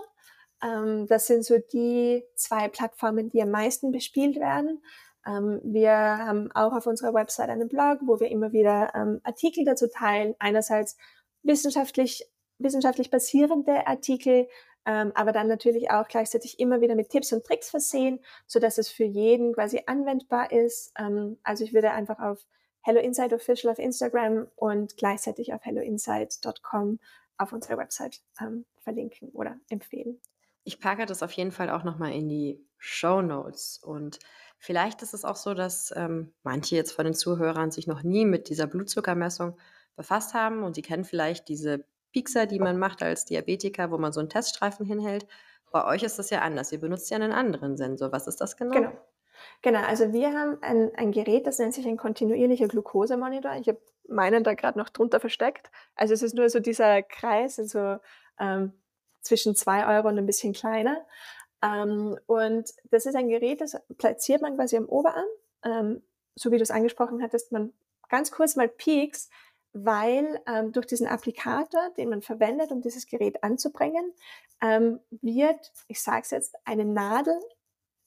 [0.61, 4.82] Ähm, das sind so die zwei Plattformen, die am meisten bespielt werden.
[5.26, 9.63] Ähm, wir haben auch auf unserer Website einen Blog, wo wir immer wieder ähm, Artikel
[9.63, 10.36] dazu teilen.
[10.39, 10.97] Einerseits
[11.44, 12.30] wissenschaftlich
[12.60, 14.48] wissenschaftlich basierende Artikel,
[14.86, 18.78] ähm, aber dann natürlich auch gleichzeitig immer wieder mit Tipps und Tricks versehen, so dass
[18.78, 20.92] es für jeden quasi anwendbar ist.
[20.98, 22.46] Ähm, also ich würde einfach auf
[22.82, 27.00] Hello Insight Official auf Instagram und gleichzeitig auf helloinsight.com
[27.38, 30.20] auf unserer Website ähm, verlinken oder empfehlen.
[30.64, 33.80] Ich packe das auf jeden Fall auch nochmal in die Show Notes.
[33.82, 34.20] Und
[34.58, 38.26] vielleicht ist es auch so, dass ähm, manche jetzt von den Zuhörern sich noch nie
[38.26, 39.58] mit dieser Blutzuckermessung
[40.00, 41.84] befasst haben und sie kennen vielleicht diese
[42.14, 45.28] Piekser, die man macht als Diabetiker, wo man so einen Teststreifen hinhält.
[45.72, 46.72] Bei euch ist das ja anders.
[46.72, 48.14] Ihr benutzt ja einen anderen Sensor.
[48.14, 48.72] Was ist das genau?
[48.72, 48.91] Genau.
[49.62, 53.56] Genau, also wir haben ein, ein Gerät, das nennt sich ein kontinuierlicher Glukosemonitor.
[53.56, 55.70] Ich habe meinen da gerade noch drunter versteckt.
[55.95, 57.97] Also es ist nur so dieser Kreis, so
[58.39, 58.74] ähm,
[59.22, 61.06] zwischen zwei Euro und ein bisschen kleiner.
[61.62, 65.28] Ähm, und das ist ein Gerät, das platziert man quasi am Oberarm,
[65.64, 66.02] ähm,
[66.36, 67.74] so wie du es angesprochen hattest, man
[68.10, 69.32] ganz kurz mal piekst,
[69.74, 74.13] weil ähm, durch diesen Applikator, den man verwendet, um dieses Gerät anzubringen,
[74.61, 77.39] ähm, wird, ich sage es jetzt, eine Nadel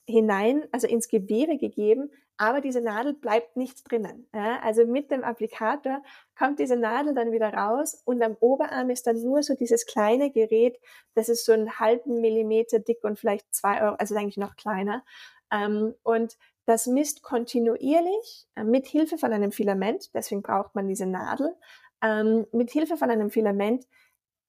[0.05, 4.27] hinein, also ins Gewebe gegeben, aber diese Nadel bleibt nicht drinnen.
[4.33, 4.59] Ja?
[4.61, 6.03] Also mit dem Applikator
[6.37, 10.31] kommt diese Nadel dann wieder raus und am Oberarm ist dann nur so dieses kleine
[10.31, 10.79] Gerät,
[11.13, 15.03] das ist so einen halben Millimeter dick und vielleicht zwei Euro, also eigentlich noch kleiner.
[15.53, 21.05] Ähm, und das misst kontinuierlich äh, mit Hilfe von einem Filament, deswegen braucht man diese
[21.05, 21.55] Nadel,
[22.01, 23.85] ähm, mit Hilfe von einem Filament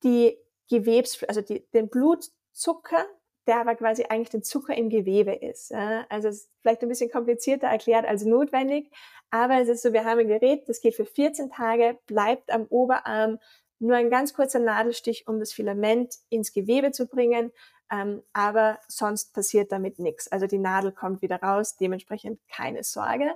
[0.02, 0.38] die
[0.70, 3.04] Gewebs, also die, den Blutzucker
[3.46, 5.72] der aber quasi eigentlich den Zucker im Gewebe ist.
[5.72, 8.90] Also es ist vielleicht ein bisschen komplizierter erklärt als notwendig,
[9.30, 12.66] aber es ist so, wir haben ein Gerät, das geht für 14 Tage, bleibt am
[12.70, 13.38] Oberarm,
[13.80, 17.52] nur ein ganz kurzer Nadelstich, um das Filament ins Gewebe zu bringen,
[17.94, 20.30] ähm, aber sonst passiert damit nichts.
[20.32, 23.30] Also die Nadel kommt wieder raus, dementsprechend keine Sorge.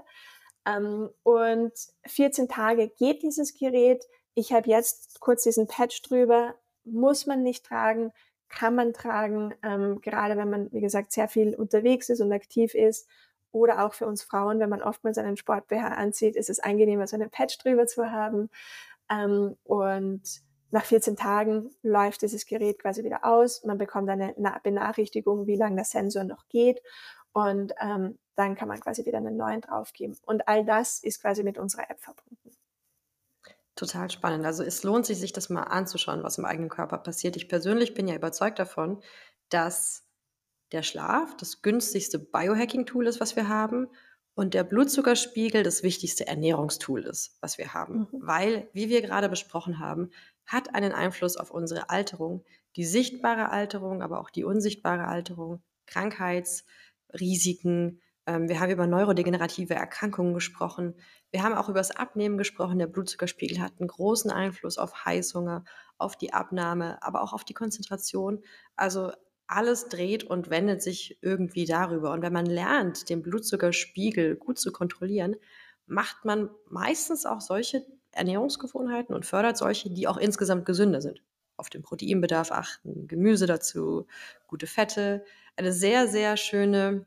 [0.66, 1.72] Ähm, und
[2.06, 4.04] 14 Tage geht dieses Gerät.
[4.34, 6.54] Ich habe jetzt kurz diesen Patch drüber,
[6.84, 8.12] muss man nicht tragen,
[8.48, 12.74] kann man tragen, ähm, gerade wenn man, wie gesagt, sehr viel unterwegs ist und aktiv
[12.74, 13.08] ist.
[13.52, 17.16] Oder auch für uns Frauen, wenn man oftmals einen Sport-BH anzieht, ist es angenehmer, so
[17.16, 18.50] einen Patch drüber zu haben.
[19.10, 20.22] Ähm, und
[20.70, 23.64] nach 14 Tagen läuft dieses Gerät quasi wieder aus.
[23.64, 26.82] Man bekommt eine Benachrichtigung, wie lange der Sensor noch geht.
[27.32, 30.16] Und ähm, dann kann man quasi wieder einen neuen draufgeben.
[30.26, 32.50] Und all das ist quasi mit unserer App verbunden.
[33.76, 34.44] Total spannend.
[34.44, 37.36] Also es lohnt sich, sich das mal anzuschauen, was im eigenen Körper passiert.
[37.36, 39.00] Ich persönlich bin ja überzeugt davon,
[39.50, 40.04] dass
[40.72, 43.88] der Schlaf das günstigste Biohacking-Tool ist, was wir haben,
[44.38, 48.06] und der Blutzuckerspiegel das wichtigste Ernährungstool ist, was wir haben.
[48.12, 48.20] Mhm.
[48.20, 50.12] Weil, wie wir gerade besprochen haben,
[50.46, 52.44] hat einen Einfluss auf unsere Alterung,
[52.76, 60.34] die sichtbare Alterung, aber auch die unsichtbare Alterung, Krankheitsrisiken, ähm, wir haben über neurodegenerative Erkrankungen
[60.34, 60.94] gesprochen.
[61.32, 62.78] Wir haben auch über das Abnehmen gesprochen.
[62.78, 65.64] Der Blutzuckerspiegel hat einen großen Einfluss auf Heißhunger,
[65.96, 68.44] auf die Abnahme, aber auch auf die Konzentration.
[68.76, 69.10] Also
[69.48, 72.12] alles dreht und wendet sich irgendwie darüber.
[72.12, 75.36] Und wenn man lernt, den Blutzuckerspiegel gut zu kontrollieren,
[75.86, 81.22] macht man meistens auch solche Ernährungsgewohnheiten und fördert solche, die auch insgesamt gesünder sind.
[81.56, 84.06] Auf den Proteinbedarf achten, Gemüse dazu,
[84.46, 85.24] gute Fette.
[85.56, 87.06] Eine sehr, sehr schöne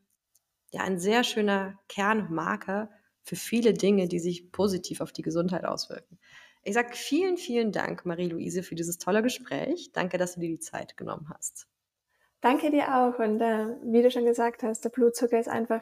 [0.72, 2.90] ja ein sehr schöner Kernmarker
[3.24, 6.18] für viele Dinge, die sich positiv auf die Gesundheit auswirken.
[6.64, 9.92] Ich sage vielen, vielen Dank, Marie-Louise, für dieses tolle Gespräch.
[9.94, 11.68] Danke, dass du dir die Zeit genommen hast.
[12.42, 13.20] Danke dir auch.
[13.20, 15.82] Und äh, wie du schon gesagt hast, der Blutzucker ist einfach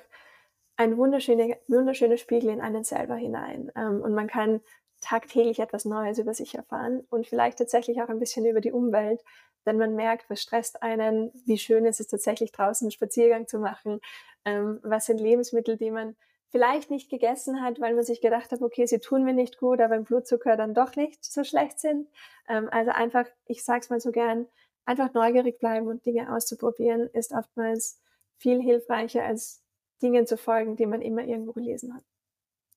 [0.75, 3.71] ein wunderschöner, wunderschöner Spiegel in einen selber hinein.
[3.75, 4.61] Ähm, und man kann
[5.01, 9.23] tagtäglich etwas Neues über sich erfahren und vielleicht tatsächlich auch ein bisschen über die Umwelt,
[9.65, 13.59] denn man merkt, was stresst einen, wie schön ist es tatsächlich draußen einen Spaziergang zu
[13.59, 14.01] machen,
[14.45, 16.15] ähm, was sind Lebensmittel, die man
[16.49, 19.79] vielleicht nicht gegessen hat, weil man sich gedacht hat, okay, sie tun mir nicht gut,
[19.79, 22.07] aber im Blutzucker dann doch nicht so schlecht sind.
[22.47, 24.47] Ähm, also einfach, ich sag's mal so gern,
[24.89, 28.01] einfach neugierig bleiben und Dinge auszuprobieren, ist oftmals
[28.37, 29.61] viel hilfreicher als
[30.01, 32.03] Dingen zu folgen, die man immer irgendwo gelesen hat.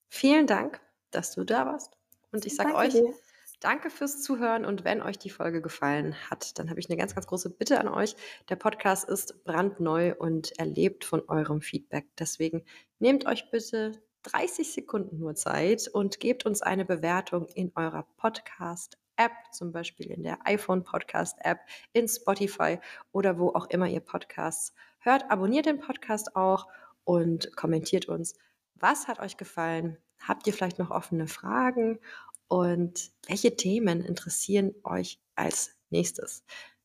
[0.08, 0.78] Vielen Dank,
[1.10, 1.96] dass du da warst.
[2.30, 3.14] Und ich sage euch, dir.
[3.60, 7.14] Danke fürs Zuhören und wenn euch die Folge gefallen hat, dann habe ich eine ganz,
[7.14, 8.16] ganz große Bitte an euch.
[8.48, 12.08] Der Podcast ist brandneu und erlebt von eurem Feedback.
[12.18, 12.64] Deswegen
[12.98, 13.92] nehmt euch bitte
[14.24, 18.06] 30 Sekunden nur Zeit und gebt uns eine Bewertung in eurer
[19.16, 21.58] Podcast-App, zum Beispiel in der iPhone-Podcast-App,
[21.92, 22.78] in Spotify
[23.12, 25.30] oder wo auch immer ihr Podcasts hört.
[25.30, 26.68] Abonniert den Podcast auch
[27.04, 28.34] und kommentiert uns.
[28.74, 29.98] Was hat euch gefallen?
[30.20, 31.98] Habt ihr vielleicht noch offene Fragen?
[32.48, 36.44] Und welche Themen interessieren euch als nächstes?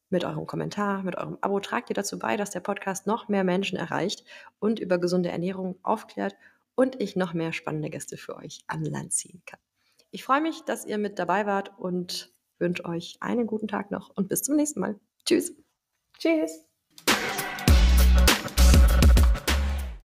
[0.10, 3.44] Mit eurem Kommentar, mit eurem Abo tragt ihr dazu bei, dass der Podcast noch mehr
[3.44, 4.24] Menschen erreicht
[4.60, 6.36] und über gesunde Ernährung aufklärt
[6.76, 9.60] und ich noch mehr spannende Gäste für euch an Land ziehen kann.
[10.18, 14.10] Ich freue mich, dass ihr mit dabei wart und wünsche euch einen guten Tag noch
[14.16, 15.00] und bis zum nächsten Mal.
[15.26, 15.54] Tschüss.
[16.18, 16.66] Tschüss.